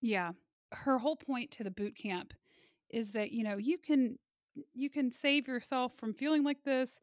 Yeah. 0.00 0.32
Her 0.72 0.98
whole 0.98 1.16
point 1.16 1.50
to 1.52 1.64
the 1.64 1.70
boot 1.70 1.96
camp 1.96 2.32
is 2.90 3.12
that, 3.12 3.32
you 3.32 3.44
know, 3.44 3.56
you 3.56 3.78
can 3.78 4.18
you 4.74 4.88
can 4.90 5.10
save 5.10 5.48
yourself 5.48 5.92
from 5.98 6.14
feeling 6.14 6.44
like 6.44 6.62
this. 6.64 6.98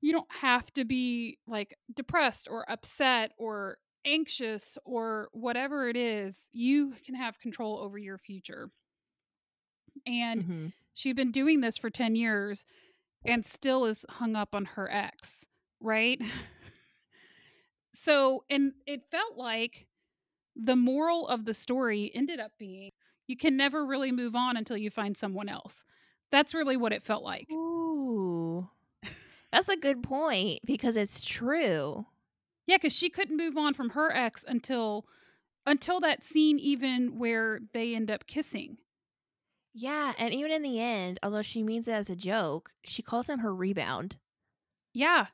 You 0.00 0.12
don't 0.12 0.32
have 0.32 0.72
to 0.74 0.84
be 0.84 1.38
like 1.46 1.78
depressed 1.94 2.48
or 2.50 2.70
upset 2.70 3.32
or 3.38 3.78
anxious 4.04 4.78
or 4.84 5.28
whatever 5.32 5.88
it 5.88 5.96
is. 5.96 6.48
You 6.52 6.94
can 7.04 7.14
have 7.14 7.40
control 7.40 7.78
over 7.78 7.98
your 7.98 8.18
future. 8.18 8.70
And 10.06 10.44
Mhm. 10.44 10.72
she'd 10.94 11.16
been 11.16 11.32
doing 11.32 11.60
this 11.60 11.76
for 11.76 11.90
10 11.90 12.16
years 12.16 12.64
and 13.24 13.44
still 13.46 13.86
is 13.86 14.06
hung 14.08 14.36
up 14.36 14.54
on 14.54 14.64
her 14.66 14.90
ex, 14.90 15.46
right? 15.80 16.20
so, 17.96 18.44
and 18.50 18.72
it 18.86 19.02
felt 19.10 19.36
like 19.36 19.86
the 20.54 20.76
moral 20.76 21.28
of 21.28 21.44
the 21.44 21.54
story 21.54 22.10
ended 22.14 22.40
up 22.40 22.52
being 22.58 22.90
you 23.26 23.36
can 23.36 23.56
never 23.56 23.84
really 23.84 24.12
move 24.12 24.34
on 24.34 24.56
until 24.56 24.76
you 24.76 24.90
find 24.90 25.16
someone 25.16 25.48
else. 25.48 25.84
That's 26.30 26.54
really 26.54 26.76
what 26.76 26.92
it 26.92 27.02
felt 27.02 27.24
like. 27.24 27.50
Ooh. 27.50 28.68
That's 29.52 29.68
a 29.68 29.76
good 29.76 30.02
point 30.02 30.60
because 30.64 30.96
it's 30.96 31.24
true. 31.24 32.06
Yeah, 32.66 32.78
cuz 32.78 32.92
she 32.92 33.10
couldn't 33.10 33.36
move 33.36 33.56
on 33.56 33.74
from 33.74 33.90
her 33.90 34.14
ex 34.14 34.44
until 34.46 35.06
until 35.66 36.00
that 36.00 36.22
scene 36.22 36.58
even 36.58 37.18
where 37.18 37.60
they 37.72 37.94
end 37.94 38.10
up 38.10 38.26
kissing. 38.26 38.78
Yeah, 39.74 40.14
and 40.18 40.32
even 40.32 40.50
in 40.52 40.62
the 40.62 40.80
end, 40.80 41.18
although 41.22 41.42
she 41.42 41.62
means 41.62 41.86
it 41.88 41.92
as 41.92 42.08
a 42.08 42.16
joke, 42.16 42.72
she 42.84 43.02
calls 43.02 43.28
him 43.28 43.40
her 43.40 43.54
rebound. 43.54 44.16
Yeah. 44.94 45.26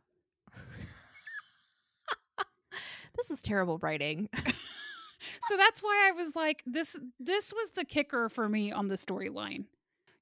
This 3.17 3.31
is 3.31 3.41
terrible 3.41 3.79
writing. 3.79 4.29
So 5.49 5.57
that's 5.57 5.83
why 5.83 6.09
I 6.09 6.13
was 6.13 6.35
like 6.37 6.63
this 6.67 6.97
this 7.19 7.53
was 7.53 7.71
the 7.71 7.85
kicker 7.85 8.29
for 8.29 8.49
me 8.49 8.73
on 8.73 8.89
the 8.89 8.97
storyline. 8.97 9.65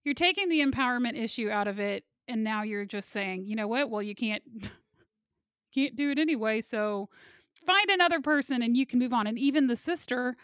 You're 0.05 0.15
taking 0.15 0.49
the 0.49 0.61
empowerment 0.61 1.17
issue 1.17 1.51
out 1.51 1.69
of 1.69 1.79
it 1.79 2.05
and 2.29 2.45
now 2.45 2.63
you're 2.63 2.85
just 2.85 3.11
saying, 3.11 3.45
"You 3.47 3.57
know 3.57 3.69
what? 3.69 3.91
Well, 3.91 4.03
you 4.03 4.15
can't 4.15 4.43
can't 5.75 5.97
do 5.97 6.11
it 6.11 6.19
anyway, 6.19 6.61
so 6.61 7.09
find 7.67 7.91
another 7.91 8.21
person 8.21 8.63
and 8.63 8.77
you 8.77 8.87
can 8.87 8.99
move 8.99 9.13
on." 9.13 9.27
And 9.27 9.39
even 9.39 9.67
the 9.67 9.77
sister, 9.77 10.37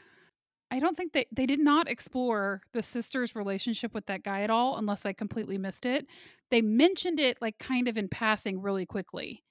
I 0.70 0.78
don't 0.78 0.96
think 0.96 1.12
they 1.12 1.26
they 1.32 1.46
did 1.46 1.60
not 1.60 1.88
explore 1.88 2.60
the 2.72 2.82
sister's 2.82 3.34
relationship 3.34 3.94
with 3.94 4.06
that 4.06 4.24
guy 4.24 4.42
at 4.42 4.50
all 4.50 4.76
unless 4.76 5.06
I 5.06 5.12
completely 5.12 5.58
missed 5.58 5.86
it. 5.86 6.06
They 6.50 6.60
mentioned 6.60 7.20
it 7.20 7.38
like 7.40 7.58
kind 7.58 7.88
of 7.88 7.96
in 7.96 8.08
passing 8.08 8.60
really 8.60 8.86
quickly. 8.86 9.42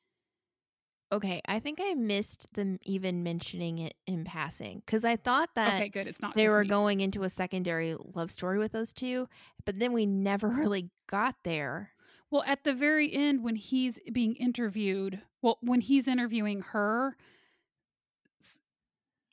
Okay, 1.12 1.42
I 1.48 1.60
think 1.60 1.80
I 1.82 1.94
missed 1.94 2.52
them 2.56 2.80
even 2.84 3.22
mentioning 3.22 3.78
it 3.78 3.94
in 4.08 4.26
passing 4.26 4.82
because 4.86 5.06
I 5.06 5.16
thought 5.16 5.50
that 5.56 5.76
okay, 5.76 5.90
good. 5.90 6.08
It's 6.08 6.20
not 6.20 6.36
they 6.36 6.50
were 6.50 6.64
me. 6.64 6.68
going 6.70 7.00
into 7.00 7.24
a 7.24 7.30
secondary 7.30 7.96
love 8.16 8.32
story 8.32 8.58
with 8.58 8.72
those 8.72 8.92
two, 8.92 9.28
but 9.66 9.78
then 9.80 9.94
we 9.94 10.06
never 10.06 10.48
really 10.50 10.90
got 11.08 11.36
there. 11.44 11.92
Well, 12.32 12.44
at 12.48 12.64
the 12.64 12.74
very 12.74 13.14
end, 13.14 13.44
when 13.44 13.56
he's 13.56 14.00
being 14.12 14.36
interviewed, 14.36 15.22
well, 15.44 15.60
when 15.62 15.80
he's 15.80 16.08
interviewing 16.08 16.62
her, 16.62 17.16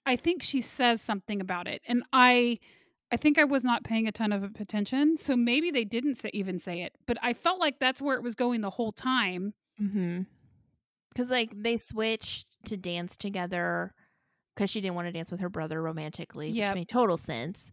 I 0.04 0.16
think 0.16 0.42
she 0.42 0.60
says 0.60 1.00
something 1.00 1.40
about 1.40 1.66
it, 1.66 1.80
and 1.88 2.02
I, 2.12 2.58
I 3.10 3.16
think 3.16 3.38
I 3.38 3.44
was 3.44 3.64
not 3.64 3.82
paying 3.82 4.06
a 4.06 4.12
ton 4.12 4.30
of 4.30 4.44
attention, 4.60 5.16
so 5.16 5.36
maybe 5.36 5.70
they 5.70 5.84
didn't 5.84 6.16
say, 6.16 6.30
even 6.34 6.58
say 6.58 6.82
it, 6.82 6.96
but 7.06 7.16
I 7.22 7.32
felt 7.32 7.60
like 7.60 7.78
that's 7.78 8.02
where 8.02 8.16
it 8.16 8.22
was 8.22 8.34
going 8.34 8.60
the 8.60 8.70
whole 8.70 8.92
time. 8.92 9.54
Mm-hmm. 9.80 10.22
Because 11.12 11.30
like 11.30 11.50
they 11.54 11.76
switched 11.76 12.46
to 12.66 12.76
dance 12.76 13.16
together 13.16 13.92
because 14.54 14.70
she 14.70 14.80
didn't 14.80 14.94
want 14.94 15.08
to 15.08 15.12
dance 15.12 15.30
with 15.30 15.40
her 15.40 15.48
brother 15.48 15.82
romantically, 15.82 16.48
Yep. 16.50 16.70
which 16.70 16.80
made 16.80 16.88
total 16.88 17.16
sense. 17.16 17.70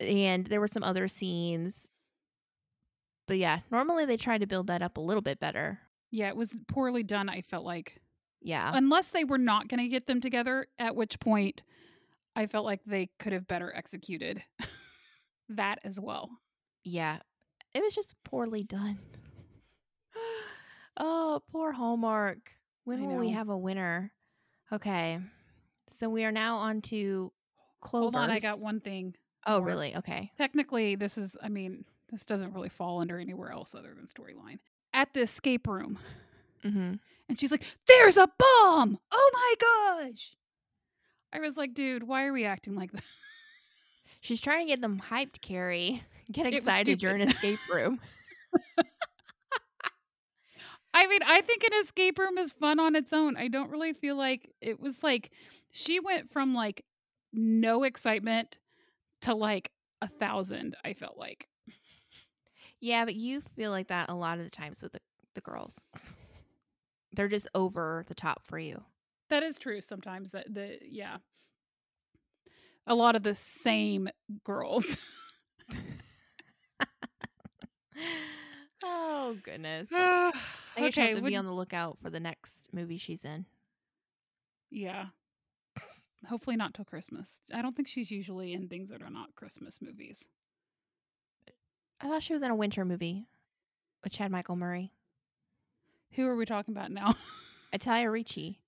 And 0.00 0.46
there 0.46 0.60
were 0.60 0.68
some 0.68 0.84
other 0.84 1.08
scenes, 1.08 1.88
but 3.26 3.36
yeah, 3.38 3.60
normally 3.70 4.04
they 4.06 4.16
try 4.16 4.38
to 4.38 4.46
build 4.46 4.68
that 4.68 4.82
up 4.82 4.96
a 4.96 5.00
little 5.00 5.22
bit 5.22 5.40
better. 5.40 5.80
Yeah, 6.12 6.28
it 6.28 6.36
was 6.36 6.56
poorly 6.68 7.02
done. 7.02 7.28
I 7.28 7.42
felt 7.42 7.64
like, 7.64 8.00
Yeah, 8.40 8.70
unless 8.74 9.08
they 9.08 9.24
were 9.24 9.38
not 9.38 9.66
going 9.68 9.80
to 9.80 9.88
get 9.88 10.06
them 10.06 10.20
together, 10.20 10.66
at 10.78 10.94
which 10.94 11.18
point, 11.20 11.62
I 12.36 12.46
felt 12.46 12.64
like 12.64 12.80
they 12.86 13.10
could 13.18 13.32
have 13.32 13.48
better 13.48 13.72
executed 13.74 14.42
that 15.48 15.80
as 15.84 15.98
well. 15.98 16.30
yeah, 16.84 17.18
it 17.74 17.82
was 17.82 17.94
just 17.94 18.14
poorly 18.24 18.62
done. 18.62 18.98
Oh, 21.38 21.42
poor 21.52 21.72
Hallmark. 21.72 22.38
When 22.84 23.02
I 23.02 23.06
will 23.06 23.16
we 23.16 23.30
have 23.30 23.48
a 23.48 23.56
winner? 23.58 24.12
Okay, 24.72 25.18
so 25.96 26.08
we 26.08 26.24
are 26.24 26.32
now 26.32 26.56
on 26.56 26.80
to 26.82 27.32
Clovers. 27.80 28.04
Hold 28.04 28.16
on, 28.16 28.30
I 28.30 28.38
got 28.38 28.60
one 28.60 28.80
thing. 28.80 29.14
Oh, 29.46 29.58
more. 29.58 29.66
really? 29.68 29.96
Okay. 29.96 30.30
Technically, 30.36 30.94
this 30.94 31.16
is, 31.16 31.34
I 31.42 31.48
mean, 31.48 31.84
this 32.10 32.24
doesn't 32.24 32.52
really 32.52 32.68
fall 32.68 33.00
under 33.00 33.18
anywhere 33.18 33.50
else 33.52 33.74
other 33.74 33.94
than 33.94 34.06
storyline. 34.06 34.58
At 34.94 35.12
the 35.14 35.20
escape 35.22 35.66
room, 35.66 35.98
Mm-hmm. 36.64 36.94
and 37.28 37.38
she's 37.40 37.50
like, 37.52 37.62
There's 37.86 38.16
a 38.16 38.26
bomb! 38.38 38.98
Oh 39.12 39.30
my 39.32 40.06
gosh! 40.10 40.32
I 41.32 41.38
was 41.40 41.56
like, 41.56 41.72
Dude, 41.74 42.02
why 42.02 42.24
are 42.24 42.32
we 42.32 42.44
acting 42.44 42.74
like 42.74 42.90
that? 42.92 43.02
She's 44.20 44.40
trying 44.40 44.66
to 44.66 44.72
get 44.72 44.80
them 44.80 45.00
hyped, 45.10 45.40
Carrie. 45.40 46.02
Get 46.32 46.52
excited. 46.52 47.02
You're 47.02 47.14
in 47.14 47.20
an 47.22 47.28
escape 47.28 47.58
room. 47.72 48.00
I 50.98 51.06
mean, 51.06 51.20
I 51.24 51.42
think 51.42 51.62
an 51.62 51.78
escape 51.80 52.18
room 52.18 52.38
is 52.38 52.50
fun 52.50 52.80
on 52.80 52.96
its 52.96 53.12
own. 53.12 53.36
I 53.36 53.46
don't 53.46 53.70
really 53.70 53.92
feel 53.92 54.16
like 54.16 54.50
it 54.60 54.80
was 54.80 55.00
like 55.00 55.30
she 55.70 56.00
went 56.00 56.32
from 56.32 56.52
like 56.54 56.84
no 57.32 57.84
excitement 57.84 58.58
to 59.20 59.32
like 59.32 59.70
a 60.02 60.08
thousand, 60.08 60.76
I 60.84 60.94
felt 60.94 61.16
like. 61.16 61.46
yeah, 62.80 63.04
but 63.04 63.14
you 63.14 63.42
feel 63.54 63.70
like 63.70 63.86
that 63.88 64.10
a 64.10 64.14
lot 64.14 64.38
of 64.38 64.44
the 64.44 64.50
times 64.50 64.82
with 64.82 64.90
the, 64.90 64.98
the 65.36 65.40
girls. 65.40 65.76
They're 67.12 67.28
just 67.28 67.46
over 67.54 68.04
the 68.08 68.14
top 68.16 68.42
for 68.44 68.58
you. 68.58 68.82
That 69.30 69.44
is 69.44 69.56
true 69.56 69.80
sometimes 69.80 70.32
that 70.32 70.52
the 70.52 70.80
yeah. 70.82 71.18
A 72.88 72.94
lot 72.96 73.14
of 73.14 73.22
the 73.22 73.36
same 73.36 74.08
girls. 74.42 74.96
oh 78.82 79.36
goodness. 79.44 79.90
I 80.78 80.86
guess 80.86 80.96
you 80.96 81.02
okay, 81.02 81.08
have 81.12 81.16
to 81.18 81.22
be 81.22 81.36
on 81.36 81.44
the 81.46 81.52
lookout 81.52 81.98
for 82.02 82.10
the 82.10 82.20
next 82.20 82.68
movie 82.72 82.98
she's 82.98 83.24
in. 83.24 83.46
yeah. 84.70 85.06
Hopefully 86.28 86.56
not 86.56 86.74
till 86.74 86.84
Christmas. 86.84 87.28
I 87.54 87.62
don't 87.62 87.76
think 87.76 87.86
she's 87.86 88.10
usually 88.10 88.52
in 88.52 88.68
things 88.68 88.88
that 88.90 89.02
are 89.02 89.10
not 89.10 89.36
Christmas 89.36 89.78
movies. 89.80 90.18
I 92.00 92.08
thought 92.08 92.24
she 92.24 92.32
was 92.32 92.42
in 92.42 92.50
a 92.50 92.56
winter 92.56 92.84
movie 92.84 93.28
with 94.02 94.12
Chad 94.12 94.32
Michael 94.32 94.56
Murray. 94.56 94.92
Who 96.14 96.26
are 96.26 96.34
we 96.34 96.44
talking 96.44 96.74
about 96.74 96.90
now? 96.90 97.14
Italia 97.72 98.10
Ricci. 98.10 98.58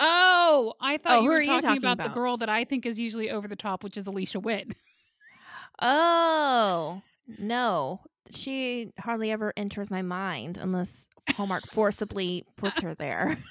Oh, 0.00 0.72
I 0.80 0.96
thought 0.96 1.18
Oh, 1.18 1.22
you 1.22 1.28
were 1.28 1.36
are 1.36 1.42
you 1.42 1.46
talking, 1.48 1.68
talking 1.68 1.84
about, 1.84 1.98
the 1.98 2.08
girl 2.14 2.38
that 2.38 2.48
I 2.48 2.64
think 2.64 2.86
is 2.86 2.98
usually 2.98 3.30
over 3.30 3.48
the 3.48 3.54
top, 3.56 3.84
which 3.84 3.98
is 3.98 4.06
Alicia 4.06 4.40
Witt. 4.40 4.74
Oh 5.80 7.02
no, 7.26 8.00
she 8.30 8.92
hardly 8.98 9.30
ever 9.30 9.52
enters 9.56 9.90
my 9.90 10.02
mind 10.02 10.56
unless 10.56 11.06
Hallmark 11.30 11.64
forcibly 11.72 12.44
puts 12.56 12.82
her 12.82 12.94
there. 12.94 13.38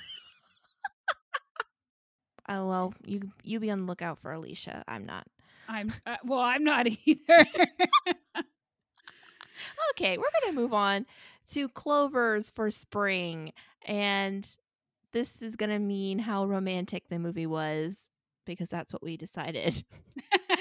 Oh 2.50 2.68
well, 2.68 2.94
you 3.06 3.32
you 3.44 3.60
be 3.62 3.72
on 3.72 3.80
the 3.82 3.86
lookout 3.86 4.20
for 4.20 4.32
Alicia. 4.32 4.84
I'm 4.86 5.06
not. 5.06 5.26
I'm 5.70 5.94
uh, 6.06 6.18
well. 6.26 6.40
I'm 6.42 6.64
not 6.64 6.88
either. 7.06 7.46
okay, 9.92 10.18
we're 10.18 10.42
gonna 10.42 10.54
move 10.54 10.74
on 10.74 11.06
to 11.52 11.70
clovers 11.70 12.50
for 12.50 12.70
spring, 12.70 13.54
and 13.86 14.48
this 15.14 15.42
is 15.42 15.56
gonna 15.56 15.80
mean 15.80 16.20
how 16.20 16.46
romantic 16.46 17.08
the 17.08 17.18
movie 17.18 17.48
was 17.48 17.98
because 18.46 18.70
that's 18.70 18.92
what 18.92 19.04
we 19.04 19.16
decided. 19.16 19.86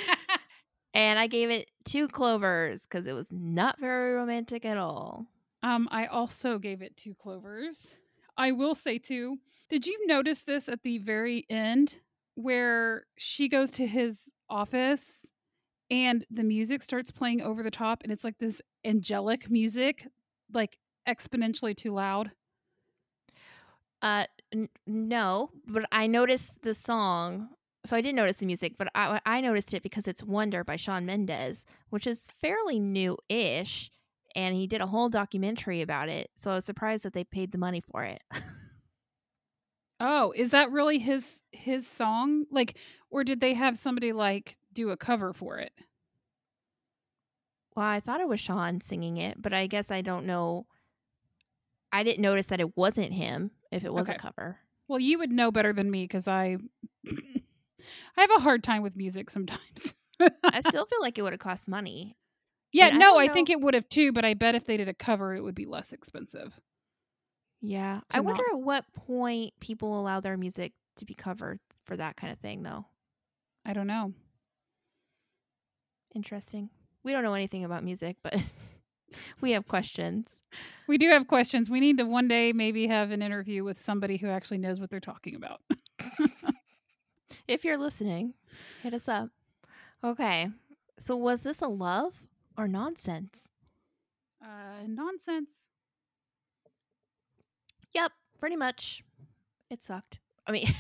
and 0.95 1.19
I 1.19 1.26
gave 1.26 1.50
it 1.50 1.69
two 1.85 2.07
clovers 2.07 2.83
because 2.83 3.09
it 3.09 3.12
was 3.12 3.26
not 3.33 3.81
very 3.81 4.14
romantic 4.14 4.64
at 4.64 4.78
all. 4.78 5.26
Um, 5.62 5.88
I 5.90 6.07
also 6.07 6.59
gave 6.59 6.83
it 6.83 6.97
two 6.97 7.14
clovers. 7.14 7.87
I 8.37 8.52
will 8.52 8.75
say 8.75 8.99
too. 8.99 9.38
Did 9.69 9.87
you 9.87 10.07
notice 10.07 10.42
this 10.42 10.69
at 10.69 10.83
the 10.83 10.99
very 10.99 11.47
end 11.49 12.00
where 12.35 13.04
she 13.16 13.49
goes 13.49 13.71
to 13.73 13.87
his 13.87 14.28
office 14.50 15.12
and 15.90 16.26
the 16.31 16.42
music 16.42 16.83
starts 16.83 17.11
playing 17.11 17.42
over 17.42 17.62
the 17.62 17.71
top 17.71 18.02
and 18.02 18.12
it's 18.12 18.25
like 18.25 18.38
this 18.38 18.61
angelic 18.85 19.50
music, 19.50 20.09
like 20.52 20.78
exponentially 21.09 21.76
too 21.76 21.92
loud? 21.92 22.33
Uh, 24.02 24.26
n- 24.52 24.69
no, 24.87 25.50
but 25.66 25.87
I 25.92 26.07
noticed 26.07 26.62
the 26.62 26.75
song. 26.75 27.50
So 27.87 27.97
I 27.97 28.00
didn't 28.00 28.16
notice 28.16 28.37
the 28.37 28.47
music, 28.47 28.75
but 28.78 28.88
I, 28.95 29.21
I 29.26 29.40
noticed 29.40 29.75
it 29.75 29.83
because 29.83 30.09
it's 30.09 30.23
Wonder 30.23 30.64
by 30.64 30.76
Shawn 30.76 31.07
Mendes, 31.07 31.64
which 31.90 32.07
is 32.07 32.28
fairly 32.40 32.78
new-ish, 32.78 33.90
and 34.35 34.55
he 34.55 34.67
did 34.67 34.81
a 34.81 34.87
whole 34.87 35.09
documentary 35.09 35.81
about 35.83 36.09
it. 36.09 36.31
So 36.37 36.51
I 36.51 36.55
was 36.57 36.65
surprised 36.65 37.05
that 37.05 37.12
they 37.12 37.25
paid 37.25 37.53
the 37.53 37.59
money 37.59 37.81
for 37.81 38.05
it. 38.05 38.23
oh, 40.01 40.33
is 40.37 40.51
that 40.51 40.71
really 40.71 40.99
his 40.99 41.41
his 41.53 41.87
song? 41.87 42.47
Like, 42.51 42.77
or 43.11 43.25
did 43.25 43.41
they 43.41 43.55
have 43.55 43.79
somebody 43.79 44.12
like 44.12 44.57
do 44.73 44.91
a 44.91 44.97
cover 44.97 45.33
for 45.33 45.59
it? 45.59 45.73
Well, 47.75 47.87
I 47.87 48.01
thought 48.01 48.21
it 48.21 48.29
was 48.29 48.41
Shawn 48.41 48.81
singing 48.81 49.17
it, 49.17 49.41
but 49.41 49.53
I 49.53 49.67
guess 49.67 49.91
I 49.91 50.03
don't 50.03 50.27
know. 50.27 50.67
I 51.93 52.03
didn't 52.03 52.23
notice 52.23 52.47
that 52.47 52.61
it 52.61 52.77
wasn't 52.77 53.12
him 53.12 53.51
if 53.71 53.85
it 53.85 53.93
was 53.93 54.09
Okay. 54.09 54.15
a 54.15 54.19
cover. 54.19 54.59
Well, 54.89 54.99
you 54.99 55.19
would 55.19 55.31
know 55.33 55.51
better 55.51 55.73
than 55.73 55.91
me 55.91 56.05
because 56.05 56.29
I 56.29 56.57
I 57.09 58.21
have 58.21 58.31
a 58.37 58.41
hard 58.41 58.62
time 58.62 58.83
with 58.83 58.97
music 58.97 59.31
sometimes. 59.31 59.95
I 60.51 60.61
still 60.61 60.87
feel 60.87 61.01
like 61.01 61.19
it 61.19 61.23
would 61.23 61.33
have 61.33 61.41
cost 61.41 61.69
money. 61.69 62.17
Yeah, 62.73 62.87
and 62.87 62.97
I 62.97 62.99
no, 62.99 63.14
don't 63.14 63.23
I 63.23 63.33
think 63.33 63.50
it 63.50 63.61
would 63.61 63.75
have 63.75 63.88
too, 63.88 64.12
but 64.12 64.25
I 64.25 64.35
bet 64.35 64.55
if 64.55 64.67
they 64.67 64.76
did 64.76 64.88
a 64.88 64.95
cover, 64.95 65.35
it 65.35 65.43
would 65.43 65.55
be 65.55 65.67
less 65.67 65.93
expensive. 65.93 66.59
Yeah. 67.61 68.00
I 68.11 68.21
wonder 68.21 68.43
at 68.52 68.59
what 68.59 68.85
point 68.93 69.52
people 69.61 69.99
allow 69.99 70.21
their 70.21 70.37
music 70.37 70.73
to 70.97 71.05
be 71.05 71.14
covered 71.14 71.61
for 71.85 71.97
that 71.97 72.17
kind 72.17 72.33
of 72.33 72.38
thing, 72.41 72.62
though. 72.62 72.87
I 73.64 73.73
don't 73.73 73.87
know. 73.87 74.12
Interesting. 76.14 76.71
We 77.05 77.12
don't 77.12 77.23
know 77.23 77.35
anything 77.35 77.64
about 77.64 77.85
music, 77.85 78.17
but 78.23 78.37
we 79.41 79.52
have 79.52 79.69
questions. 79.69 80.41
We 80.88 80.99
do 80.99 81.09
have 81.11 81.29
questions. 81.29 81.71
We 81.71 81.81
need 81.81 81.99
to 81.99 82.05
one 82.05 82.26
day 82.26 82.52
maybe 82.52 82.88
have 82.88 83.12
an 83.12 83.23
interview 83.23 83.64
with 83.64 83.83
somebody 83.83 84.17
who 84.17 84.29
actually 84.29 84.59
knows 84.59 84.81
what 84.81 84.91
they're 84.91 85.00
talking 85.00 85.37
about. 85.37 85.61
If 87.49 87.64
you're 87.64 87.79
listening, 87.79 88.35
hit 88.83 88.95
us 88.95 89.09
up. 89.09 89.31
Okay. 90.05 90.49
So 90.99 91.17
was 91.17 91.43
this 91.43 91.61
a 91.61 91.69
love 91.69 92.14
or 92.57 92.69
nonsense? 92.69 93.49
Uh, 94.43 94.87
nonsense. 94.87 95.51
Yep, 97.95 98.13
pretty 98.39 98.57
much. 98.57 99.03
It 99.71 99.83
sucked. 99.83 100.21
I 100.47 100.53
mean, 100.53 100.75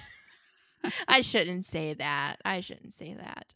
I 1.08 1.20
shouldn't 1.20 1.66
say 1.66 1.94
that. 1.94 2.36
I 2.44 2.60
shouldn't 2.60 2.94
say 2.94 3.14
that. 3.14 3.46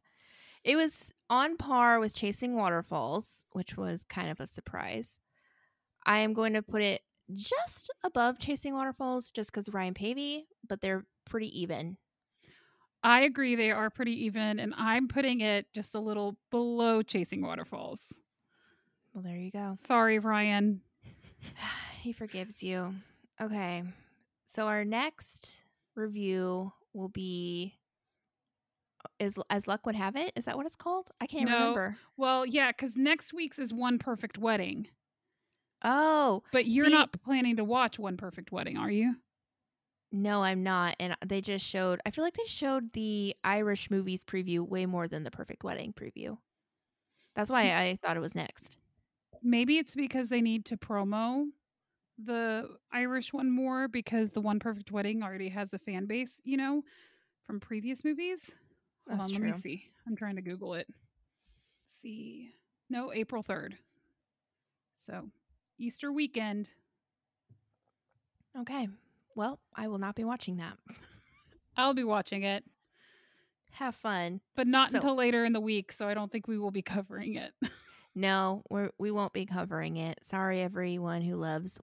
It 0.64 0.76
was 0.76 1.12
on 1.30 1.56
par 1.56 2.00
with 2.00 2.12
Chasing 2.14 2.56
Waterfalls, 2.56 3.46
which 3.52 3.76
was 3.76 4.04
kind 4.04 4.30
of 4.30 4.40
a 4.40 4.46
surprise. 4.46 5.20
I 6.04 6.18
am 6.18 6.34
going 6.34 6.54
to 6.54 6.62
put 6.62 6.82
it 6.82 7.02
just 7.34 7.90
above 8.04 8.38
Chasing 8.38 8.74
Waterfalls 8.74 9.30
just 9.30 9.50
because 9.52 9.68
Ryan 9.68 9.94
Paevey, 9.94 10.44
but 10.68 10.80
they're 10.80 11.04
pretty 11.24 11.60
even. 11.60 11.96
I 13.02 13.20
agree 13.22 13.54
they 13.54 13.70
are 13.70 13.88
pretty 13.90 14.24
even, 14.24 14.58
and 14.58 14.74
I'm 14.76 15.06
putting 15.08 15.40
it 15.40 15.66
just 15.72 15.94
a 15.94 16.00
little 16.00 16.36
below 16.50 17.02
Chasing 17.02 17.42
Waterfalls. 17.42 18.00
Well, 19.14 19.22
there 19.22 19.36
you 19.36 19.50
go. 19.50 19.76
Sorry, 19.86 20.18
Ryan. 20.18 20.80
he 22.02 22.12
forgives 22.12 22.62
you. 22.62 22.94
Okay. 23.40 23.82
So 24.48 24.66
our 24.66 24.84
next 24.84 25.54
review 25.94 26.72
will 26.92 27.08
be 27.08 27.74
is 29.20 29.38
as 29.50 29.66
luck 29.68 29.86
would 29.86 29.94
have 29.94 30.16
it. 30.16 30.32
Is 30.36 30.46
that 30.46 30.56
what 30.56 30.66
it's 30.66 30.76
called? 30.76 31.08
I 31.20 31.26
can't 31.26 31.48
No. 31.48 31.58
remember. 31.58 31.96
Well, 32.16 32.44
yeah, 32.44 32.72
because 32.72 32.96
next 32.96 33.32
week's 33.32 33.58
is 33.58 33.72
One 33.72 33.98
Perfect 33.98 34.36
Wedding, 34.38 34.88
Oh, 35.82 36.42
but 36.52 36.66
you're 36.66 36.86
See- 36.86 36.92
not 36.92 37.12
planning 37.22 37.56
to 37.56 37.64
watch 37.64 37.98
One 37.98 38.16
Perfect 38.16 38.50
Wedding, 38.50 38.76
are 38.76 38.90
you? 38.90 39.16
No, 40.12 40.42
I'm 40.42 40.62
not. 40.62 40.96
And 41.00 41.16
they 41.26 41.40
just 41.40 41.64
showed 41.64 42.00
I 42.06 42.10
feel 42.10 42.24
like 42.24 42.36
they 42.36 42.46
showed 42.46 42.92
the 42.92 43.34
Irish 43.44 43.90
movies 43.90 44.24
preview 44.24 44.60
way 44.66 44.86
more 44.86 45.08
than 45.08 45.24
the 45.24 45.30
Perfect 45.30 45.64
Wedding 45.64 45.92
preview. 45.92 46.38
That's 47.34 47.50
why 47.50 47.74
I 47.74 47.98
thought 48.02 48.16
it 48.16 48.20
was 48.20 48.34
next. 48.34 48.76
Maybe 49.42 49.78
it's 49.78 49.94
because 49.94 50.28
they 50.28 50.40
need 50.40 50.64
to 50.66 50.76
promo 50.76 51.46
the 52.24 52.68
Irish 52.92 53.32
one 53.32 53.50
more 53.50 53.88
because 53.88 54.30
the 54.30 54.40
One 54.40 54.58
Perfect 54.58 54.90
Wedding 54.90 55.22
already 55.22 55.50
has 55.50 55.74
a 55.74 55.78
fan 55.78 56.06
base, 56.06 56.40
you 56.44 56.56
know, 56.56 56.82
from 57.46 57.60
previous 57.60 58.04
movies. 58.04 58.50
Hold 59.08 59.20
That's 59.20 59.30
on, 59.32 59.36
true. 59.36 59.46
let 59.48 59.56
me 59.56 59.60
see. 59.60 59.84
I'm 60.06 60.16
trying 60.16 60.36
to 60.36 60.42
Google 60.42 60.74
it. 60.74 60.88
see. 62.00 62.52
No, 62.88 63.12
April 63.12 63.42
3rd. 63.42 63.74
So, 64.94 65.28
Easter 65.78 66.12
weekend. 66.12 66.70
Okay. 68.58 68.88
Well, 69.36 69.60
I 69.76 69.86
will 69.88 69.98
not 69.98 70.16
be 70.16 70.24
watching 70.24 70.56
that. 70.56 70.76
I'll 71.76 71.94
be 71.94 72.02
watching 72.04 72.42
it, 72.42 72.64
Have 73.72 73.94
fun. 73.94 74.40
but 74.56 74.66
not 74.66 74.90
So- 74.90 74.96
until 74.96 75.14
later 75.14 75.44
in 75.44 75.52
the 75.52 75.60
week, 75.60 75.92
so 75.92 76.08
I 76.08 76.14
don't 76.14 76.32
think 76.32 76.48
we 76.48 76.58
will 76.58 76.70
be 76.72 76.82
covering 76.82 77.36
it. 77.36 77.52
No, 78.18 78.62
we're, 78.70 78.88
we 78.98 79.10
won't 79.10 79.34
be 79.34 79.44
covering 79.44 79.98
it. 79.98 80.18
Sorry, 80.24 80.62
everyone 80.62 81.20
who 81.20 81.34
loves 81.36 81.78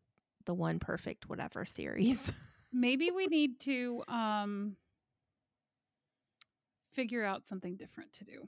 the 0.48 0.56
One 0.56 0.80
Perfect 0.80 1.30
Whatever 1.30 1.64
series. 1.64 2.32
Maybe 2.74 3.12
we 3.12 3.28
need 3.28 3.60
to 3.60 4.04
um 4.08 4.76
figure 6.94 7.24
out 7.24 7.46
something 7.46 7.76
different 7.76 8.14
to 8.14 8.24
do. 8.24 8.48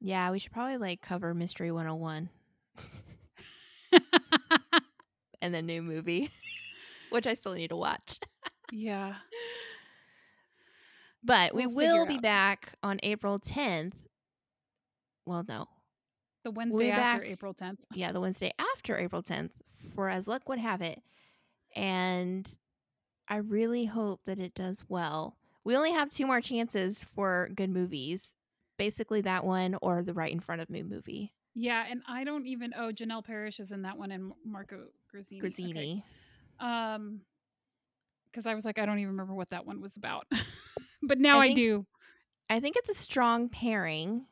yeah, 0.00 0.30
we 0.30 0.38
should 0.38 0.52
probably 0.52 0.76
like 0.76 1.00
cover 1.00 1.32
Mystery 1.32 1.72
101 1.72 2.28
and 5.40 5.54
the 5.54 5.62
new 5.62 5.80
movie, 5.82 6.30
which 7.12 7.26
I 7.26 7.34
still 7.34 7.54
need 7.54 7.68
to 7.68 7.76
watch. 7.76 8.18
yeah. 8.72 9.14
But 11.24 11.54
we 11.54 11.66
We'll 11.66 11.98
will 11.98 12.06
be 12.06 12.16
out. 12.16 12.22
back 12.22 12.72
on 12.82 12.98
April 13.02 13.38
10th. 13.38 13.92
Well, 15.24 15.44
no. 15.46 15.68
The 16.44 16.50
Wednesday 16.50 16.86
be 16.86 16.90
after 16.90 17.20
back. 17.22 17.30
April 17.30 17.54
10th. 17.54 17.78
Yeah, 17.94 18.10
the 18.12 18.20
Wednesday 18.20 18.52
after 18.58 18.98
April 18.98 19.22
10th 19.22 19.50
for 19.94 20.08
As 20.08 20.26
Luck 20.26 20.48
Would 20.48 20.58
Have 20.58 20.82
It. 20.82 21.00
And 21.76 22.52
I 23.28 23.36
really 23.36 23.84
hope 23.84 24.22
that 24.26 24.40
it 24.40 24.54
does 24.54 24.84
well. 24.88 25.36
We 25.64 25.76
only 25.76 25.92
have 25.92 26.10
two 26.10 26.26
more 26.26 26.40
chances 26.40 27.04
for 27.04 27.50
good 27.54 27.70
movies. 27.70 28.32
Basically, 28.76 29.20
that 29.20 29.44
one 29.44 29.76
or 29.80 30.02
the 30.02 30.12
right 30.14 30.32
in 30.32 30.40
front 30.40 30.60
of 30.60 30.68
me 30.70 30.82
movie, 30.82 31.32
Yeah, 31.54 31.84
and 31.88 32.02
I 32.08 32.24
don't 32.24 32.46
even 32.46 32.72
oh 32.76 32.90
Janelle 32.90 33.24
Parrish 33.24 33.60
is 33.60 33.70
in 33.70 33.82
that 33.82 33.96
one 33.96 34.10
and 34.10 34.32
Marco 34.44 34.86
Grazzini. 35.08 35.40
Okay. 35.46 36.02
Um 36.62 37.20
because 38.32 38.46
I 38.46 38.54
was 38.54 38.64
like, 38.64 38.78
I 38.78 38.86
don't 38.86 38.98
even 38.98 39.10
remember 39.10 39.34
what 39.34 39.50
that 39.50 39.66
one 39.66 39.80
was 39.82 39.96
about. 39.96 40.26
but 41.02 41.18
now 41.18 41.38
I 41.40 41.46
I, 41.46 41.54
do. 41.54 41.86
I 42.48 42.60
think 42.60 42.76
it's 42.76 42.88
a 42.88 42.94
strong 42.94 43.48
pairing, 43.48 44.24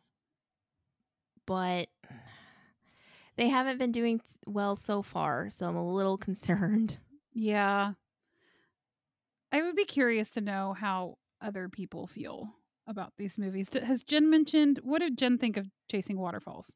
but 1.47 1.89
they 3.37 3.49
haven't 3.49 3.79
been 3.79 3.93
doing 3.93 4.21
well 4.47 4.77
so 4.77 5.03
far, 5.03 5.49
so 5.51 5.67
I'm 5.67 5.77
a 5.77 5.93
little 5.93 6.17
concerned. 6.29 6.97
Yeah. 7.35 7.93
I 9.53 9.63
would 9.63 9.77
be 9.77 9.85
curious 9.85 10.31
to 10.31 10.41
know 10.41 10.75
how 10.79 11.19
other 11.41 11.69
people 11.69 12.07
feel 12.07 12.49
about 12.87 13.13
these 13.19 13.39
movies. 13.39 13.71
Has 13.75 14.03
Jen 14.03 14.31
mentioned 14.31 14.81
what 14.83 15.01
did 15.01 15.19
Jen 15.19 15.39
think 15.39 15.57
of 15.57 15.67
Chasing 15.91 16.19
Waterfalls? 16.19 16.73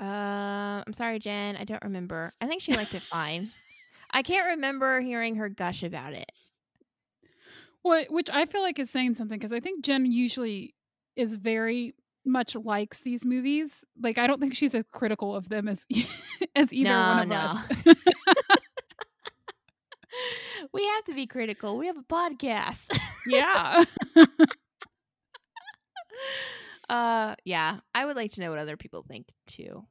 Uh, 0.00 0.82
I'm 0.86 0.92
sorry, 0.92 1.18
Jen. 1.18 1.56
I 1.56 1.64
don't 1.64 1.82
remember. 1.82 2.32
I 2.40 2.46
think 2.46 2.62
she 2.62 2.74
liked 2.74 2.94
it 2.94 3.02
fine. 3.10 3.50
I 4.14 4.22
can't 4.22 4.46
remember 4.46 5.00
hearing 5.00 5.34
her 5.36 5.48
gush 5.50 5.82
about 5.82 6.14
it. 6.14 6.30
What 7.82 8.06
which 8.10 8.30
I 8.30 8.46
feel 8.46 8.62
like 8.62 8.78
is 8.78 8.88
saying 8.88 9.16
something 9.16 9.38
because 9.38 9.52
I 9.52 9.60
think 9.60 9.84
Jen 9.84 10.10
usually 10.10 10.74
is 11.16 11.34
very 11.36 11.94
much 12.24 12.56
likes 12.56 13.00
these 13.00 13.24
movies. 13.24 13.84
Like 14.00 14.16
I 14.16 14.26
don't 14.26 14.40
think 14.40 14.54
she's 14.54 14.74
as 14.74 14.84
critical 14.92 15.36
of 15.36 15.48
them 15.50 15.68
as 15.68 15.84
as 16.56 16.72
either 16.72 16.90
one 16.90 17.18
of 17.22 17.28
No, 17.28 17.34
us. 17.36 17.62
we 20.72 20.86
have 20.86 21.04
to 21.06 21.14
be 21.14 21.26
critical. 21.26 21.76
We 21.76 21.88
have 21.88 21.98
a 21.98 22.02
podcast. 22.02 22.96
Yeah. 23.26 23.84
uh 26.88 27.34
yeah, 27.44 27.80
I 27.94 28.04
would 28.06 28.16
like 28.16 28.32
to 28.32 28.40
know 28.40 28.50
what 28.50 28.58
other 28.58 28.76
people 28.76 29.04
think 29.06 29.26
too. 29.46 29.84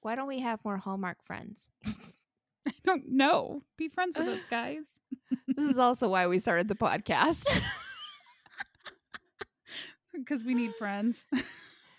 Why 0.00 0.14
don't 0.16 0.28
we 0.28 0.40
have 0.40 0.64
more 0.64 0.76
Hallmark 0.78 1.18
friends? 1.24 1.68
I 2.66 2.72
don't 2.84 3.08
know. 3.08 3.62
Be 3.76 3.88
friends 3.88 4.16
with 4.16 4.26
those 4.26 4.44
guys. 4.50 4.84
this 5.48 5.70
is 5.70 5.78
also 5.78 6.08
why 6.08 6.26
we 6.26 6.38
started 6.38 6.68
the 6.68 6.74
podcast. 6.76 7.44
Because 10.14 10.44
we 10.44 10.54
need 10.54 10.74
friends. 10.78 11.24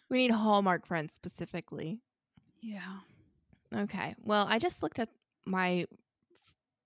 we 0.09 0.17
need 0.17 0.29
Hallmark 0.31 0.85
friends 0.85 1.15
specifically. 1.15 1.99
Yeah. 2.61 2.99
Okay. 3.75 4.13
Well, 4.21 4.45
I 4.47 4.59
just 4.59 4.83
looked 4.83 4.99
at 4.99 5.09
my 5.45 5.87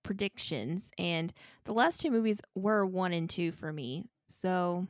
predictions 0.03 0.89
and 0.97 1.33
the 1.65 1.73
last 1.73 1.99
two 1.99 2.11
movies 2.11 2.39
were 2.55 2.85
1 2.85 3.11
and 3.11 3.29
2 3.29 3.51
for 3.51 3.73
me. 3.73 4.05
So, 4.29 4.87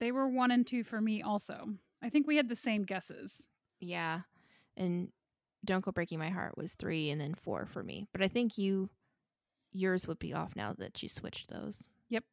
They 0.00 0.10
were 0.10 0.28
one 0.28 0.50
and 0.50 0.66
two 0.66 0.82
for 0.82 1.00
me 1.00 1.22
also. 1.22 1.68
I 2.02 2.08
think 2.08 2.26
we 2.26 2.36
had 2.36 2.48
the 2.48 2.56
same 2.56 2.82
guesses. 2.84 3.42
yeah. 3.80 4.22
And 4.76 5.08
Don't 5.64 5.84
Go 5.84 5.92
Breaking 5.92 6.18
My 6.18 6.30
Heart 6.30 6.56
was 6.56 6.74
3 6.74 7.10
and 7.10 7.20
then 7.20 7.34
4 7.34 7.66
for 7.66 7.82
me. 7.82 8.06
But 8.12 8.22
I 8.22 8.28
think 8.28 8.56
you 8.58 8.88
yours 9.72 10.08
would 10.08 10.18
be 10.18 10.34
off 10.34 10.56
now 10.56 10.74
that 10.78 11.02
you 11.02 11.08
switched 11.08 11.48
those. 11.48 11.86
Yep. 12.08 12.24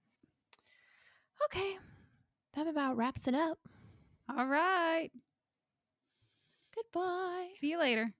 Okay. 1.45 1.77
That 2.55 2.67
about 2.67 2.97
wraps 2.97 3.27
it 3.27 3.35
up. 3.35 3.59
All 4.29 4.45
right. 4.45 5.09
Goodbye. 6.75 7.49
See 7.57 7.71
you 7.71 7.79
later. 7.79 8.11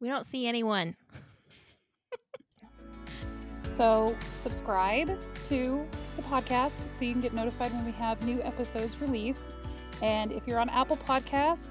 We 0.00 0.08
don't 0.08 0.26
see 0.26 0.46
anyone. 0.46 0.96
So, 3.80 4.14
subscribe 4.34 5.08
to 5.44 5.86
the 6.16 6.22
podcast 6.24 6.92
so 6.92 7.04
you 7.04 7.12
can 7.12 7.22
get 7.22 7.32
notified 7.32 7.72
when 7.72 7.86
we 7.86 7.92
have 7.92 8.22
new 8.26 8.42
episodes 8.42 9.00
released. 9.00 9.54
And 10.02 10.32
if 10.32 10.46
you're 10.46 10.58
on 10.58 10.68
Apple 10.68 10.98
Podcast, 10.98 11.70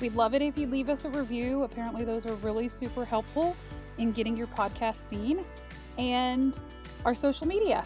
we'd 0.00 0.14
love 0.14 0.34
it 0.34 0.42
if 0.42 0.58
you 0.58 0.66
leave 0.66 0.88
us 0.88 1.04
a 1.04 1.10
review. 1.10 1.62
Apparently, 1.62 2.04
those 2.04 2.26
are 2.26 2.34
really 2.36 2.68
super 2.68 3.04
helpful 3.04 3.56
in 3.98 4.12
getting 4.12 4.36
your 4.36 4.46
podcast 4.48 5.08
seen. 5.08 5.44
And 5.98 6.56
our 7.04 7.14
social 7.14 7.46
media. 7.46 7.84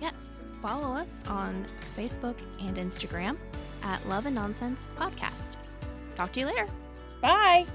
Yes. 0.00 0.40
Follow 0.60 0.94
us 0.94 1.22
on 1.26 1.66
Facebook 1.96 2.36
and 2.60 2.76
Instagram 2.76 3.36
at 3.82 4.06
Love 4.08 4.26
and 4.26 4.34
Nonsense 4.34 4.86
Podcast. 4.96 5.56
Talk 6.14 6.32
to 6.32 6.40
you 6.40 6.46
later. 6.46 6.66
Bye. 7.20 7.66